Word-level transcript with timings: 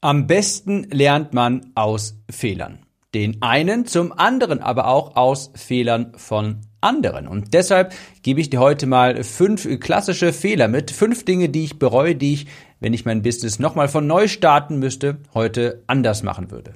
Am 0.00 0.28
besten 0.28 0.84
lernt 0.92 1.34
man 1.34 1.72
aus 1.74 2.20
Fehlern. 2.30 2.86
Den 3.14 3.42
einen, 3.42 3.84
zum 3.84 4.12
anderen 4.12 4.60
aber 4.60 4.86
auch 4.86 5.16
aus 5.16 5.50
Fehlern 5.56 6.12
von 6.16 6.60
anderen. 6.80 7.26
Und 7.26 7.52
deshalb 7.52 7.92
gebe 8.22 8.40
ich 8.40 8.48
dir 8.48 8.60
heute 8.60 8.86
mal 8.86 9.24
fünf 9.24 9.66
klassische 9.80 10.32
Fehler 10.32 10.68
mit, 10.68 10.92
fünf 10.92 11.24
Dinge, 11.24 11.48
die 11.48 11.64
ich 11.64 11.80
bereue, 11.80 12.14
die 12.14 12.34
ich, 12.34 12.46
wenn 12.78 12.94
ich 12.94 13.06
mein 13.06 13.22
Business 13.22 13.58
nochmal 13.58 13.88
von 13.88 14.06
neu 14.06 14.28
starten 14.28 14.78
müsste, 14.78 15.18
heute 15.34 15.82
anders 15.88 16.22
machen 16.22 16.52
würde. 16.52 16.74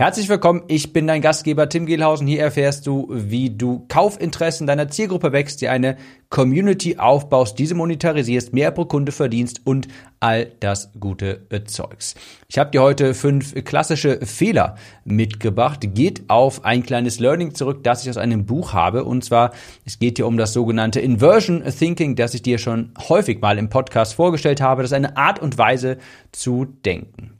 Herzlich 0.00 0.28
willkommen, 0.28 0.62
ich 0.68 0.92
bin 0.92 1.08
dein 1.08 1.22
Gastgeber 1.22 1.68
Tim 1.68 1.84
Gehlhausen. 1.84 2.28
Hier 2.28 2.40
erfährst 2.40 2.86
du, 2.86 3.08
wie 3.10 3.50
du 3.50 3.84
Kaufinteressen 3.88 4.64
deiner 4.64 4.86
Zielgruppe 4.86 5.32
wächst, 5.32 5.60
dir 5.60 5.72
eine 5.72 5.96
Community 6.30 6.98
aufbaust, 6.98 7.58
diese 7.58 7.74
monetarisierst, 7.74 8.52
mehr 8.52 8.70
pro 8.70 8.84
Kunde 8.84 9.10
verdienst 9.10 9.62
und 9.64 9.88
all 10.20 10.52
das 10.60 10.92
Gute 11.00 11.46
erzeugst. 11.48 12.16
Ich 12.46 12.58
habe 12.58 12.70
dir 12.70 12.80
heute 12.80 13.12
fünf 13.12 13.56
klassische 13.64 14.24
Fehler 14.24 14.76
mitgebracht. 15.04 15.80
Geht 15.94 16.30
auf 16.30 16.64
ein 16.64 16.84
kleines 16.84 17.18
Learning 17.18 17.56
zurück, 17.56 17.82
das 17.82 18.04
ich 18.04 18.10
aus 18.10 18.18
einem 18.18 18.46
Buch 18.46 18.74
habe. 18.74 19.02
Und 19.02 19.24
zwar, 19.24 19.50
es 19.84 19.98
geht 19.98 20.18
hier 20.18 20.28
um 20.28 20.36
das 20.36 20.52
sogenannte 20.52 21.00
Inversion 21.00 21.64
Thinking, 21.76 22.14
das 22.14 22.34
ich 22.34 22.42
dir 22.42 22.58
schon 22.58 22.92
häufig 23.08 23.40
mal 23.40 23.58
im 23.58 23.68
Podcast 23.68 24.14
vorgestellt 24.14 24.60
habe. 24.60 24.82
Das 24.82 24.92
ist 24.92 24.96
eine 24.96 25.16
Art 25.16 25.40
und 25.40 25.58
Weise 25.58 25.98
zu 26.30 26.66
denken. 26.66 27.37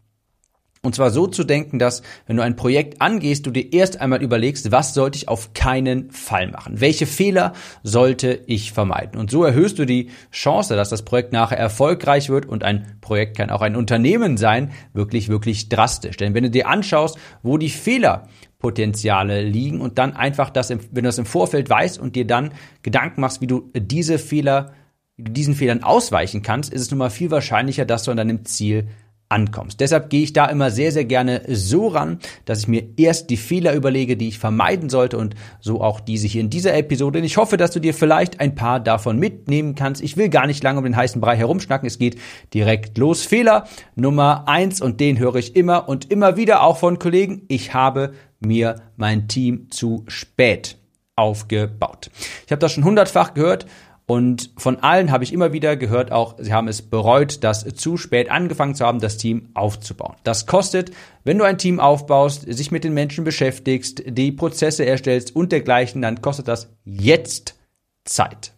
Und 0.88 0.94
zwar 0.94 1.10
so 1.10 1.26
zu 1.26 1.44
denken, 1.44 1.78
dass 1.78 2.00
wenn 2.26 2.38
du 2.38 2.42
ein 2.42 2.56
Projekt 2.56 3.02
angehst, 3.02 3.44
du 3.44 3.50
dir 3.50 3.74
erst 3.74 4.00
einmal 4.00 4.22
überlegst, 4.22 4.72
was 4.72 4.94
sollte 4.94 5.18
ich 5.18 5.28
auf 5.28 5.52
keinen 5.52 6.10
Fall 6.10 6.50
machen? 6.50 6.80
Welche 6.80 7.04
Fehler 7.04 7.52
sollte 7.82 8.40
ich 8.46 8.72
vermeiden? 8.72 9.20
Und 9.20 9.30
so 9.30 9.44
erhöhst 9.44 9.78
du 9.78 9.84
die 9.84 10.08
Chance, 10.32 10.76
dass 10.76 10.88
das 10.88 11.04
Projekt 11.04 11.34
nachher 11.34 11.58
erfolgreich 11.58 12.30
wird 12.30 12.46
und 12.46 12.64
ein 12.64 12.96
Projekt 13.02 13.36
kann 13.36 13.50
auch 13.50 13.60
ein 13.60 13.76
Unternehmen 13.76 14.38
sein, 14.38 14.70
wirklich, 14.94 15.28
wirklich 15.28 15.68
drastisch. 15.68 16.16
Denn 16.16 16.32
wenn 16.32 16.44
du 16.44 16.50
dir 16.50 16.68
anschaust, 16.68 17.18
wo 17.42 17.58
die 17.58 17.68
Fehlerpotenziale 17.68 19.42
liegen 19.42 19.82
und 19.82 19.98
dann 19.98 20.16
einfach 20.16 20.48
das, 20.48 20.70
wenn 20.70 20.78
du 20.90 21.02
das 21.02 21.18
im 21.18 21.26
Vorfeld 21.26 21.68
weißt 21.68 22.00
und 22.00 22.16
dir 22.16 22.26
dann 22.26 22.54
Gedanken 22.80 23.20
machst, 23.20 23.42
wie 23.42 23.46
du 23.46 23.70
diese 23.76 24.18
Fehler, 24.18 24.72
diesen 25.18 25.54
Fehlern 25.54 25.82
ausweichen 25.82 26.40
kannst, 26.40 26.72
ist 26.72 26.80
es 26.80 26.90
nun 26.90 26.96
mal 26.96 27.10
viel 27.10 27.30
wahrscheinlicher, 27.30 27.84
dass 27.84 28.04
du 28.04 28.10
an 28.10 28.16
deinem 28.16 28.46
Ziel 28.46 28.88
ankommst. 29.28 29.80
Deshalb 29.80 30.10
gehe 30.10 30.22
ich 30.22 30.32
da 30.32 30.46
immer 30.46 30.70
sehr, 30.70 30.92
sehr 30.92 31.04
gerne 31.04 31.42
so 31.48 31.88
ran, 31.88 32.18
dass 32.44 32.60
ich 32.60 32.68
mir 32.68 32.84
erst 32.96 33.30
die 33.30 33.36
Fehler 33.36 33.74
überlege, 33.74 34.16
die 34.16 34.28
ich 34.28 34.38
vermeiden 34.38 34.88
sollte 34.88 35.18
und 35.18 35.34
so 35.60 35.80
auch 35.80 36.00
diese 36.00 36.26
hier 36.26 36.40
in 36.40 36.50
dieser 36.50 36.74
Episode. 36.74 37.18
Und 37.18 37.24
ich 37.24 37.36
hoffe, 37.36 37.56
dass 37.56 37.70
du 37.70 37.80
dir 37.80 37.94
vielleicht 37.94 38.40
ein 38.40 38.54
paar 38.54 38.80
davon 38.80 39.18
mitnehmen 39.18 39.74
kannst. 39.74 40.02
Ich 40.02 40.16
will 40.16 40.28
gar 40.28 40.46
nicht 40.46 40.62
lange 40.62 40.78
um 40.78 40.84
den 40.84 40.96
heißen 40.96 41.20
Brei 41.20 41.36
herumschnacken. 41.36 41.86
Es 41.86 41.98
geht 41.98 42.18
direkt 42.54 42.96
los. 42.96 43.22
Fehler 43.22 43.66
Nummer 43.96 44.48
eins 44.48 44.80
und 44.80 45.00
den 45.00 45.18
höre 45.18 45.36
ich 45.36 45.56
immer 45.56 45.88
und 45.88 46.10
immer 46.10 46.36
wieder 46.36 46.62
auch 46.62 46.78
von 46.78 46.98
Kollegen. 46.98 47.42
Ich 47.48 47.74
habe 47.74 48.12
mir 48.40 48.76
mein 48.96 49.28
Team 49.28 49.70
zu 49.70 50.04
spät 50.08 50.78
aufgebaut. 51.16 52.10
Ich 52.46 52.52
habe 52.52 52.60
das 52.60 52.72
schon 52.72 52.84
hundertfach 52.84 53.34
gehört 53.34 53.66
und 54.10 54.52
von 54.56 54.78
allen 54.82 55.12
habe 55.12 55.22
ich 55.22 55.34
immer 55.34 55.52
wieder 55.52 55.76
gehört, 55.76 56.12
auch 56.12 56.36
sie 56.38 56.54
haben 56.54 56.66
es 56.66 56.80
bereut, 56.80 57.44
das 57.44 57.66
zu 57.74 57.98
spät 57.98 58.30
angefangen 58.30 58.74
zu 58.74 58.86
haben, 58.86 59.00
das 59.00 59.18
Team 59.18 59.50
aufzubauen. 59.52 60.16
Das 60.24 60.46
kostet, 60.46 60.92
wenn 61.24 61.36
du 61.36 61.44
ein 61.44 61.58
Team 61.58 61.78
aufbaust, 61.78 62.50
sich 62.50 62.70
mit 62.70 62.84
den 62.84 62.94
Menschen 62.94 63.24
beschäftigst, 63.24 64.02
die 64.06 64.32
Prozesse 64.32 64.86
erstellst 64.86 65.36
und 65.36 65.52
dergleichen, 65.52 66.00
dann 66.00 66.22
kostet 66.22 66.48
das 66.48 66.70
jetzt 66.86 67.56
Zeit. 68.06 68.54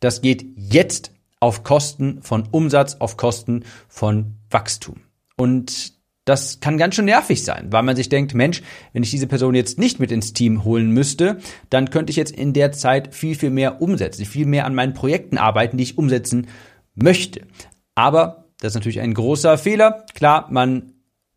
Das 0.00 0.22
geht 0.22 0.46
jetzt 0.56 1.12
auf 1.38 1.62
Kosten 1.62 2.22
von 2.22 2.48
Umsatz, 2.50 2.96
auf 3.00 3.18
Kosten 3.18 3.66
von 3.88 4.36
Wachstum. 4.48 5.02
Und 5.36 5.97
das 6.28 6.60
kann 6.60 6.78
ganz 6.78 6.94
schön 6.94 7.06
nervig 7.06 7.42
sein, 7.42 7.68
weil 7.70 7.82
man 7.82 7.96
sich 7.96 8.08
denkt, 8.08 8.34
Mensch, 8.34 8.62
wenn 8.92 9.02
ich 9.02 9.10
diese 9.10 9.26
Person 9.26 9.54
jetzt 9.54 9.78
nicht 9.78 9.98
mit 9.98 10.12
ins 10.12 10.32
Team 10.32 10.64
holen 10.64 10.90
müsste, 10.90 11.38
dann 11.70 11.90
könnte 11.90 12.10
ich 12.10 12.16
jetzt 12.16 12.32
in 12.32 12.52
der 12.52 12.72
Zeit 12.72 13.14
viel, 13.14 13.34
viel 13.34 13.50
mehr 13.50 13.80
umsetzen, 13.80 14.24
viel 14.24 14.46
mehr 14.46 14.66
an 14.66 14.74
meinen 14.74 14.94
Projekten 14.94 15.38
arbeiten, 15.38 15.76
die 15.76 15.84
ich 15.84 15.98
umsetzen 15.98 16.48
möchte. 16.94 17.42
Aber 17.94 18.44
das 18.60 18.72
ist 18.72 18.74
natürlich 18.74 19.00
ein 19.00 19.14
großer 19.14 19.56
Fehler. 19.56 20.04
Klar, 20.14 20.48
man 20.50 20.92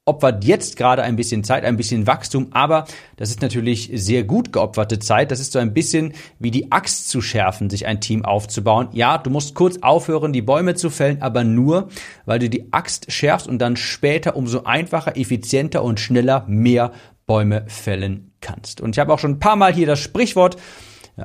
opfert 0.06 0.44
jetzt 0.46 0.78
gerade 0.78 1.04
ein 1.04 1.16
bisschen 1.16 1.44
Zeit, 1.44 1.64
ein 1.64 1.78
bisschen 1.78 2.08
Wachstum, 2.08 2.48
aber 2.52 2.86
das 3.18 3.30
ist 3.30 3.42
natürlich 3.44 3.92
sehr 3.94 4.24
gut 4.24 4.52
geopferte 4.52 4.98
Zeit. 4.98 5.30
Das 5.30 5.40
ist 5.40 5.52
so 5.52 5.60
ein 5.60 5.74
bisschen 5.74 6.14
wie 6.40 6.50
die 6.50 6.72
Axt 6.72 7.10
zu 7.10 7.22
schärfen, 7.22 7.70
sich 7.70 7.86
ein 7.86 8.02
Team 8.02 8.26
aufzubauen. 8.26 8.90
Ja, 8.94 9.20
du 9.20 9.30
musst 9.30 9.54
kurz 9.54 9.78
aufhören, 9.82 10.34
die 10.34 10.42
Bäume 10.42 10.74
zu 10.74 10.90
fällen, 10.90 11.22
aber 11.22 11.44
nur, 11.44 11.90
weil 12.26 12.40
du 12.40 12.50
die 12.50 12.74
Axt 12.74 13.12
schärfst 13.12 13.48
und 13.48 13.60
dann 13.60 13.76
später 13.76 14.36
umso 14.36 14.64
einfacher, 14.64 15.18
effizienter 15.18 15.84
und 15.84 16.00
schneller 16.00 16.46
mehr 16.48 16.92
Bäume 17.28 17.66
fällen 17.68 18.32
kannst. 18.42 18.82
Und 18.82 18.96
ich 18.96 19.00
habe 19.00 19.14
auch 19.14 19.20
schon 19.20 19.34
ein 19.34 19.40
paar 19.40 19.56
Mal 19.56 19.72
hier 19.72 19.86
das 19.86 20.00
Sprichwort 20.00 20.58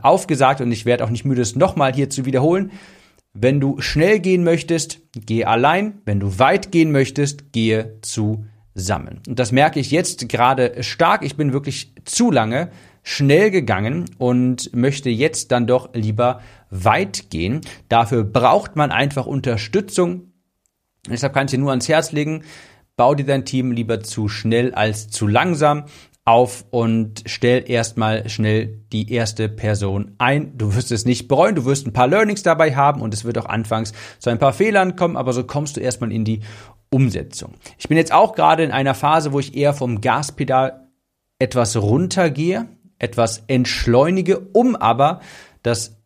aufgesagt 0.02 0.60
und 0.60 0.70
ich 0.70 0.84
werde 0.84 1.04
auch 1.04 1.10
nicht 1.10 1.24
müde, 1.24 1.40
es 1.40 1.56
nochmal 1.56 1.94
hier 1.94 2.10
zu 2.10 2.26
wiederholen. 2.26 2.72
Wenn 3.32 3.58
du 3.58 3.80
schnell 3.80 4.20
gehen 4.20 4.44
möchtest, 4.44 5.00
geh 5.14 5.46
allein. 5.46 6.02
Wenn 6.04 6.20
du 6.20 6.38
weit 6.38 6.72
gehen 6.72 6.92
möchtest, 6.92 7.52
gehe 7.52 7.98
zu 8.02 8.44
sammeln. 8.76 9.20
Und 9.26 9.38
das 9.38 9.50
merke 9.52 9.80
ich 9.80 9.90
jetzt 9.90 10.28
gerade 10.28 10.82
stark. 10.82 11.24
Ich 11.24 11.36
bin 11.36 11.52
wirklich 11.52 11.92
zu 12.04 12.30
lange 12.30 12.70
schnell 13.02 13.50
gegangen 13.50 14.04
und 14.18 14.74
möchte 14.74 15.10
jetzt 15.10 15.50
dann 15.50 15.66
doch 15.66 15.94
lieber 15.94 16.40
weit 16.70 17.30
gehen. 17.30 17.62
Dafür 17.88 18.24
braucht 18.24 18.76
man 18.76 18.90
einfach 18.90 19.26
Unterstützung. 19.26 20.32
Deshalb 21.08 21.32
kann 21.32 21.46
ich 21.46 21.52
dir 21.52 21.58
nur 21.58 21.70
ans 21.70 21.88
Herz 21.88 22.12
legen, 22.12 22.42
bau 22.96 23.14
dir 23.14 23.24
dein 23.24 23.44
Team 23.44 23.72
lieber 23.72 24.00
zu 24.00 24.28
schnell 24.28 24.74
als 24.74 25.08
zu 25.08 25.26
langsam 25.26 25.84
auf 26.26 26.64
und 26.70 27.22
stell 27.26 27.70
erstmal 27.70 28.28
schnell 28.28 28.80
die 28.92 29.12
erste 29.12 29.48
Person 29.48 30.16
ein. 30.18 30.58
Du 30.58 30.74
wirst 30.74 30.90
es 30.90 31.04
nicht 31.04 31.28
bereuen, 31.28 31.54
du 31.54 31.64
wirst 31.64 31.86
ein 31.86 31.92
paar 31.92 32.08
Learnings 32.08 32.42
dabei 32.42 32.74
haben 32.74 33.00
und 33.00 33.14
es 33.14 33.24
wird 33.24 33.38
auch 33.38 33.46
anfangs 33.46 33.92
zu 34.18 34.30
ein 34.30 34.40
paar 34.40 34.52
Fehlern 34.52 34.96
kommen, 34.96 35.16
aber 35.16 35.32
so 35.32 35.44
kommst 35.44 35.76
du 35.76 35.80
erstmal 35.80 36.10
in 36.10 36.24
die 36.24 36.40
Umsetzung. 36.96 37.52
Ich 37.76 37.88
bin 37.88 37.98
jetzt 37.98 38.12
auch 38.12 38.34
gerade 38.34 38.64
in 38.64 38.70
einer 38.70 38.94
Phase, 38.94 39.34
wo 39.34 39.38
ich 39.38 39.54
eher 39.54 39.74
vom 39.74 40.00
Gaspedal 40.00 40.88
etwas 41.38 41.76
runtergehe, 41.76 42.68
etwas 42.98 43.44
entschleunige, 43.48 44.38
um 44.54 44.74
aber 44.74 45.20
das 45.62 45.96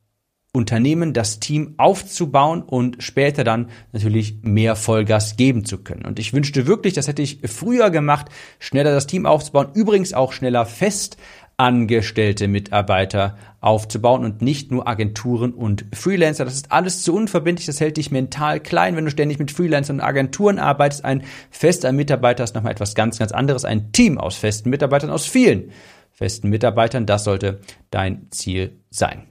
Unternehmen, 0.52 1.12
das 1.12 1.38
Team 1.38 1.74
aufzubauen 1.76 2.62
und 2.62 3.04
später 3.04 3.44
dann 3.44 3.70
natürlich 3.92 4.42
mehr 4.42 4.74
Vollgas 4.74 5.36
geben 5.36 5.64
zu 5.64 5.78
können. 5.78 6.04
Und 6.04 6.18
ich 6.18 6.32
wünschte 6.32 6.66
wirklich, 6.66 6.94
das 6.94 7.06
hätte 7.06 7.22
ich 7.22 7.38
früher 7.44 7.90
gemacht, 7.90 8.26
schneller 8.58 8.90
das 8.90 9.06
Team 9.06 9.26
aufzubauen, 9.26 9.68
übrigens 9.74 10.12
auch 10.12 10.32
schneller 10.32 10.66
fest 10.66 11.18
angestellte 11.60 12.48
Mitarbeiter 12.48 13.36
aufzubauen 13.60 14.24
und 14.24 14.40
nicht 14.40 14.70
nur 14.70 14.88
Agenturen 14.88 15.52
und 15.52 15.84
Freelancer. 15.92 16.46
Das 16.46 16.54
ist 16.54 16.72
alles 16.72 17.02
zu 17.02 17.14
unverbindlich, 17.14 17.66
das 17.66 17.80
hält 17.80 17.98
dich 17.98 18.10
mental 18.10 18.60
klein, 18.60 18.96
wenn 18.96 19.04
du 19.04 19.10
ständig 19.10 19.38
mit 19.38 19.50
Freelancern 19.50 19.96
und 19.96 20.02
Agenturen 20.02 20.58
arbeitest. 20.58 21.04
Ein 21.04 21.22
fester 21.50 21.92
Mitarbeiter 21.92 22.44
ist 22.44 22.54
nochmal 22.54 22.72
etwas 22.72 22.94
ganz, 22.94 23.18
ganz 23.18 23.32
anderes. 23.32 23.66
Ein 23.66 23.92
Team 23.92 24.16
aus 24.16 24.36
festen 24.36 24.70
Mitarbeitern, 24.70 25.10
aus 25.10 25.26
vielen 25.26 25.70
festen 26.12 26.48
Mitarbeitern, 26.48 27.04
das 27.04 27.24
sollte 27.24 27.60
dein 27.90 28.28
Ziel 28.30 28.80
sein. 28.88 29.24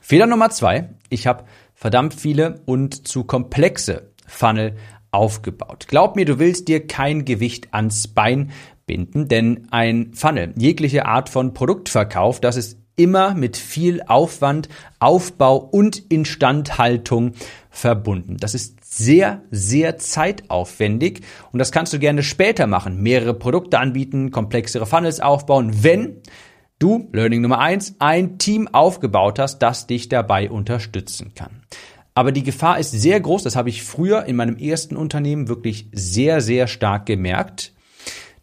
Fehler 0.00 0.26
Nummer 0.26 0.50
zwei, 0.50 0.90
ich 1.08 1.26
habe 1.26 1.42
verdammt 1.74 2.14
viele 2.14 2.60
und 2.66 3.08
zu 3.08 3.24
komplexe 3.24 4.12
Funnel 4.28 4.76
aufgebaut. 5.10 5.86
Glaub 5.88 6.14
mir, 6.14 6.24
du 6.24 6.38
willst 6.38 6.68
dir 6.68 6.86
kein 6.86 7.24
Gewicht 7.24 7.68
ans 7.72 8.06
Bein 8.06 8.50
binden, 8.86 9.28
denn 9.28 9.68
ein 9.70 10.12
Funnel, 10.14 10.52
jegliche 10.56 11.06
Art 11.06 11.28
von 11.28 11.54
Produktverkauf, 11.54 12.40
das 12.40 12.56
ist 12.56 12.78
immer 12.96 13.34
mit 13.34 13.56
viel 13.56 14.02
Aufwand, 14.06 14.68
Aufbau 15.00 15.56
und 15.56 15.98
Instandhaltung 16.10 17.32
verbunden. 17.70 18.36
Das 18.38 18.54
ist 18.54 18.78
sehr, 18.84 19.42
sehr 19.50 19.98
zeitaufwendig 19.98 21.22
und 21.50 21.58
das 21.58 21.72
kannst 21.72 21.92
du 21.92 21.98
gerne 21.98 22.22
später 22.22 22.66
machen. 22.66 23.02
Mehrere 23.02 23.34
Produkte 23.34 23.78
anbieten, 23.78 24.30
komplexere 24.30 24.86
Funnels 24.86 25.20
aufbauen, 25.20 25.82
wenn 25.82 26.20
du, 26.78 27.08
Learning 27.12 27.40
Nummer 27.40 27.58
eins, 27.58 27.96
ein 27.98 28.38
Team 28.38 28.68
aufgebaut 28.68 29.38
hast, 29.38 29.58
das 29.58 29.86
dich 29.86 30.08
dabei 30.08 30.50
unterstützen 30.50 31.32
kann. 31.34 31.62
Aber 32.14 32.30
die 32.30 32.44
Gefahr 32.44 32.78
ist 32.78 32.92
sehr 32.92 33.20
groß, 33.20 33.42
das 33.42 33.56
habe 33.56 33.70
ich 33.70 33.82
früher 33.82 34.26
in 34.26 34.36
meinem 34.36 34.56
ersten 34.56 34.96
Unternehmen 34.96 35.48
wirklich 35.48 35.88
sehr, 35.92 36.40
sehr 36.40 36.68
stark 36.68 37.06
gemerkt 37.06 37.73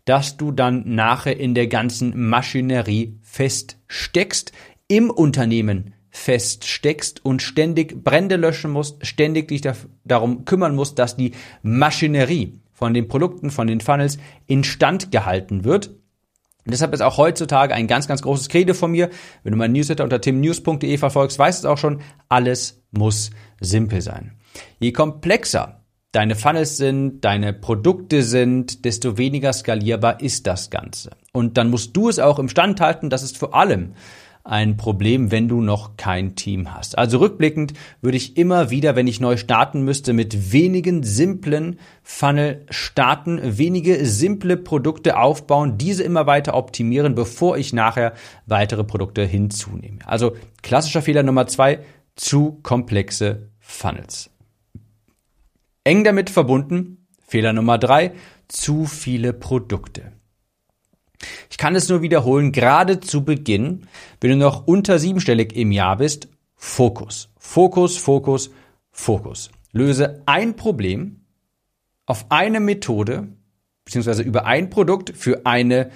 dass 0.05 0.37
du 0.37 0.51
dann 0.51 0.83
nachher 0.95 1.39
in 1.39 1.53
der 1.53 1.67
ganzen 1.67 2.29
Maschinerie 2.29 3.17
feststeckst, 3.21 4.51
im 4.87 5.09
Unternehmen 5.09 5.93
feststeckst 6.09 7.23
und 7.23 7.41
ständig 7.41 8.03
Brände 8.03 8.35
löschen 8.35 8.71
musst, 8.71 9.05
ständig 9.05 9.47
dich 9.47 9.61
darum 10.03 10.45
kümmern 10.45 10.75
musst, 10.75 10.99
dass 10.99 11.15
die 11.15 11.31
Maschinerie 11.63 12.59
von 12.73 12.93
den 12.93 13.07
Produkten, 13.07 13.49
von 13.49 13.67
den 13.67 13.79
Funnels 13.79 14.17
instand 14.47 15.11
gehalten 15.11 15.63
wird. 15.63 15.87
Und 16.65 16.73
deshalb 16.73 16.93
ist 16.93 17.01
auch 17.01 17.17
heutzutage 17.17 17.73
ein 17.73 17.87
ganz, 17.87 18.07
ganz 18.07 18.21
großes 18.21 18.49
Credo 18.49 18.73
von 18.73 18.91
mir. 18.91 19.09
Wenn 19.43 19.51
du 19.51 19.57
mein 19.57 19.71
Newsletter 19.71 20.03
unter 20.03 20.21
timnews.de 20.21 20.97
verfolgst, 20.97 21.39
weißt 21.39 21.63
du 21.63 21.67
es 21.67 21.71
auch 21.71 21.77
schon, 21.77 22.01
alles 22.27 22.83
muss 22.91 23.31
simpel 23.59 24.01
sein. 24.01 24.33
Je 24.79 24.91
komplexer 24.91 25.80
deine 26.11 26.35
Funnels 26.35 26.77
sind, 26.77 27.21
deine 27.21 27.53
Produkte 27.53 28.23
sind, 28.23 28.85
desto 28.85 29.17
weniger 29.17 29.53
skalierbar 29.53 30.21
ist 30.21 30.47
das 30.47 30.69
Ganze. 30.69 31.11
Und 31.31 31.57
dann 31.57 31.69
musst 31.69 31.95
du 31.95 32.09
es 32.09 32.19
auch 32.19 32.39
im 32.39 32.49
Stand 32.49 32.81
halten, 32.81 33.09
dass 33.09 33.23
es 33.23 33.31
vor 33.31 33.55
allem 33.55 33.93
ein 34.43 34.75
Problem, 34.75 35.31
wenn 35.31 35.47
du 35.47 35.61
noch 35.61 35.97
kein 35.97 36.35
Team 36.35 36.73
hast. 36.73 36.97
Also 36.97 37.19
rückblickend 37.19 37.73
würde 38.01 38.17
ich 38.17 38.37
immer 38.37 38.71
wieder, 38.71 38.95
wenn 38.95 39.07
ich 39.07 39.19
neu 39.19 39.37
starten 39.37 39.83
müsste, 39.83 40.13
mit 40.13 40.51
wenigen 40.51 41.03
simplen 41.03 41.79
Funnel 42.01 42.65
starten, 42.69 43.39
wenige 43.43 44.03
simple 44.05 44.57
Produkte 44.57 45.17
aufbauen, 45.17 45.77
diese 45.77 46.03
immer 46.03 46.25
weiter 46.25 46.55
optimieren, 46.55 47.13
bevor 47.13 47.57
ich 47.57 47.71
nachher 47.71 48.13
weitere 48.47 48.83
Produkte 48.83 49.23
hinzunehme. 49.23 49.99
Also 50.05 50.35
klassischer 50.63 51.03
Fehler 51.03 51.23
Nummer 51.23 51.45
zwei, 51.47 51.79
zu 52.15 52.59
komplexe 52.63 53.49
Funnels. 53.59 54.31
Eng 55.83 56.03
damit 56.03 56.29
verbunden, 56.29 57.07
Fehler 57.27 57.53
Nummer 57.53 57.77
drei, 57.77 58.13
zu 58.47 58.85
viele 58.85 59.33
Produkte. 59.33 60.11
Ich 61.49 61.57
kann 61.57 61.75
es 61.75 61.89
nur 61.89 62.01
wiederholen, 62.01 62.51
gerade 62.51 62.99
zu 62.99 63.23
Beginn, 63.23 63.87
wenn 64.19 64.31
du 64.31 64.37
noch 64.37 64.67
unter 64.67 64.99
siebenstellig 64.99 65.55
im 65.55 65.71
Jahr 65.71 65.97
bist, 65.97 66.27
Fokus. 66.55 67.29
Fokus, 67.37 67.97
Fokus, 67.97 68.51
Fokus. 68.91 69.51
Löse 69.71 70.21
ein 70.25 70.55
Problem 70.55 71.21
auf 72.05 72.25
eine 72.29 72.59
Methode, 72.59 73.29
beziehungsweise 73.85 74.23
über 74.23 74.45
ein 74.45 74.69
Produkt 74.69 75.15
für 75.15 75.45
eine 75.45 75.91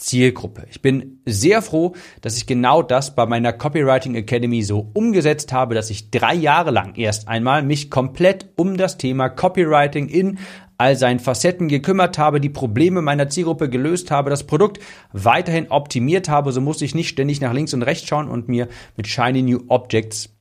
Zielgruppe. 0.00 0.66
Ich 0.70 0.82
bin 0.82 1.20
sehr 1.26 1.62
froh, 1.62 1.94
dass 2.20 2.36
ich 2.36 2.46
genau 2.46 2.82
das 2.82 3.14
bei 3.14 3.26
meiner 3.26 3.52
Copywriting 3.52 4.14
Academy 4.14 4.62
so 4.62 4.90
umgesetzt 4.94 5.52
habe, 5.52 5.74
dass 5.74 5.90
ich 5.90 6.10
drei 6.10 6.34
Jahre 6.34 6.70
lang 6.70 6.96
erst 6.96 7.28
einmal 7.28 7.62
mich 7.62 7.90
komplett 7.90 8.46
um 8.56 8.76
das 8.76 8.98
Thema 8.98 9.28
Copywriting 9.28 10.08
in 10.08 10.38
all 10.78 10.96
seinen 10.96 11.20
Facetten 11.20 11.68
gekümmert 11.68 12.16
habe, 12.16 12.40
die 12.40 12.48
Probleme 12.48 13.02
meiner 13.02 13.28
Zielgruppe 13.28 13.68
gelöst 13.68 14.10
habe, 14.10 14.30
das 14.30 14.46
Produkt 14.46 14.80
weiterhin 15.12 15.70
optimiert 15.70 16.30
habe, 16.30 16.52
so 16.52 16.62
musste 16.62 16.86
ich 16.86 16.94
nicht 16.94 17.10
ständig 17.10 17.42
nach 17.42 17.52
links 17.52 17.74
und 17.74 17.82
rechts 17.82 18.08
schauen 18.08 18.30
und 18.30 18.48
mir 18.48 18.66
mit 18.96 19.06
Shiny 19.06 19.42
New 19.42 19.60
Objects 19.68 20.39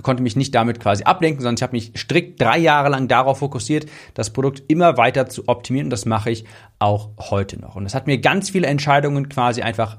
konnte 0.00 0.22
mich 0.22 0.36
nicht 0.36 0.54
damit 0.54 0.80
quasi 0.80 1.04
ablenken, 1.04 1.42
sondern 1.42 1.56
ich 1.56 1.62
habe 1.62 1.72
mich 1.72 1.92
strikt 1.96 2.40
drei 2.40 2.58
Jahre 2.58 2.88
lang 2.88 3.08
darauf 3.08 3.38
fokussiert, 3.38 3.86
das 4.14 4.32
Produkt 4.32 4.62
immer 4.68 4.96
weiter 4.96 5.28
zu 5.28 5.48
optimieren 5.48 5.86
und 5.86 5.90
das 5.90 6.06
mache 6.06 6.30
ich 6.30 6.44
auch 6.78 7.10
heute 7.18 7.60
noch. 7.60 7.76
Und 7.76 7.84
das 7.84 7.94
hat 7.94 8.06
mir 8.06 8.18
ganz 8.18 8.50
viele 8.50 8.66
Entscheidungen 8.66 9.28
quasi 9.28 9.62
einfach 9.62 9.98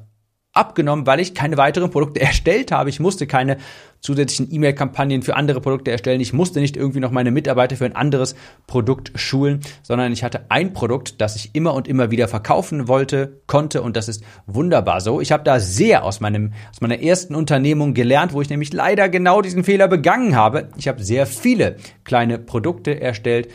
abgenommen, 0.54 1.06
weil 1.06 1.20
ich 1.20 1.34
keine 1.34 1.58
weiteren 1.58 1.90
Produkte 1.90 2.22
erstellt 2.22 2.72
habe. 2.72 2.90
Ich 2.90 3.00
musste 3.00 3.28
keine 3.28 3.58
zusätzlichen 4.00 4.54
E-Mail-Kampagnen 4.54 5.22
für 5.22 5.36
andere 5.36 5.62
Produkte 5.62 5.90
erstellen. 5.90 6.20
Ich 6.20 6.34
musste 6.34 6.60
nicht 6.60 6.76
irgendwie 6.76 7.00
noch 7.00 7.12
meine 7.12 7.32
Mitarbeiter 7.32 7.78
für 7.78 7.86
ein 7.86 7.96
anderes 7.96 8.36
Produkt 8.68 9.14
schulen, 9.16 9.62
sondern 9.82 10.12
ich 10.12 10.24
hatte 10.24 10.46
ein 10.50 10.74
Produkt, 10.74 11.22
das 11.22 11.36
ich 11.38 11.56
immer 11.56 11.74
und 11.74 11.88
immer 11.88 12.12
wieder 12.12 12.28
verkaufen 12.28 12.88
wollte, 12.88 13.42
konnte 13.48 13.82
und 13.82 13.96
das 13.96 14.10
ist 14.10 14.24
wunderbar 14.46 15.00
so. 15.02 15.22
Ich 15.22 15.32
habe 15.32 15.44
da 15.44 15.60
sehr 15.60 16.04
aus 16.04 16.20
meinem 16.20 16.54
aus 16.70 16.82
meiner 16.82 17.02
ersten 17.02 17.34
Unternehmung 17.34 17.94
gelernt, 17.94 18.34
wo 18.34 18.42
ich 18.42 18.50
nämlich 18.50 18.74
leider 18.74 19.08
genau 19.08 19.42
diesen 19.42 19.64
Fehler 19.64 19.88
begangen 19.88 20.36
habe. 20.36 20.70
Ich 20.78 20.88
habe 20.88 21.02
sehr 21.02 21.26
viele 21.26 21.78
kleine 22.04 22.40
Produkte 22.40 23.00
erstellt. 23.00 23.50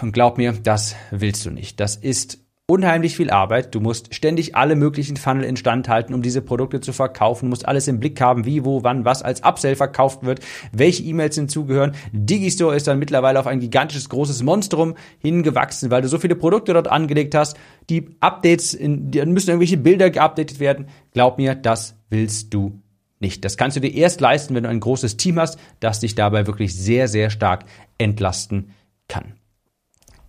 Und 0.00 0.10
glaub 0.10 0.38
mir, 0.38 0.52
das 0.52 0.96
willst 1.12 1.46
du 1.46 1.50
nicht. 1.50 1.78
Das 1.78 1.94
ist 1.94 2.41
unheimlich 2.72 3.16
viel 3.16 3.28
Arbeit. 3.28 3.74
Du 3.74 3.80
musst 3.80 4.14
ständig 4.14 4.56
alle 4.56 4.76
möglichen 4.76 5.18
Funnel 5.18 5.44
instand 5.44 5.90
halten, 5.90 6.14
um 6.14 6.22
diese 6.22 6.40
Produkte 6.40 6.80
zu 6.80 6.94
verkaufen. 6.94 7.44
Du 7.44 7.50
musst 7.50 7.68
alles 7.68 7.86
im 7.86 8.00
Blick 8.00 8.18
haben, 8.18 8.46
wie, 8.46 8.64
wo, 8.64 8.82
wann, 8.82 9.04
was 9.04 9.22
als 9.22 9.42
Upsell 9.44 9.76
verkauft 9.76 10.22
wird, 10.22 10.40
welche 10.72 11.02
E-Mails 11.02 11.34
hinzugehören. 11.34 11.92
Digistore 12.12 12.74
ist 12.74 12.86
dann 12.86 12.98
mittlerweile 12.98 13.38
auf 13.38 13.46
ein 13.46 13.60
gigantisches, 13.60 14.08
großes 14.08 14.42
Monstrum 14.42 14.94
hingewachsen, 15.18 15.90
weil 15.90 16.00
du 16.00 16.08
so 16.08 16.16
viele 16.18 16.34
Produkte 16.34 16.72
dort 16.72 16.88
angelegt 16.88 17.34
hast. 17.34 17.58
Die 17.90 18.16
Updates, 18.20 18.70
die 18.80 19.26
müssen 19.26 19.50
irgendwelche 19.50 19.76
Bilder 19.76 20.08
geupdatet 20.08 20.58
werden. 20.58 20.86
Glaub 21.12 21.36
mir, 21.36 21.54
das 21.54 21.98
willst 22.08 22.54
du 22.54 22.80
nicht. 23.20 23.44
Das 23.44 23.58
kannst 23.58 23.76
du 23.76 23.82
dir 23.82 23.92
erst 23.92 24.22
leisten, 24.22 24.54
wenn 24.54 24.62
du 24.62 24.70
ein 24.70 24.80
großes 24.80 25.18
Team 25.18 25.38
hast, 25.38 25.58
das 25.80 26.00
dich 26.00 26.14
dabei 26.14 26.46
wirklich 26.46 26.74
sehr, 26.74 27.06
sehr 27.06 27.28
stark 27.28 27.66
entlasten 27.98 28.70
kann. 29.08 29.34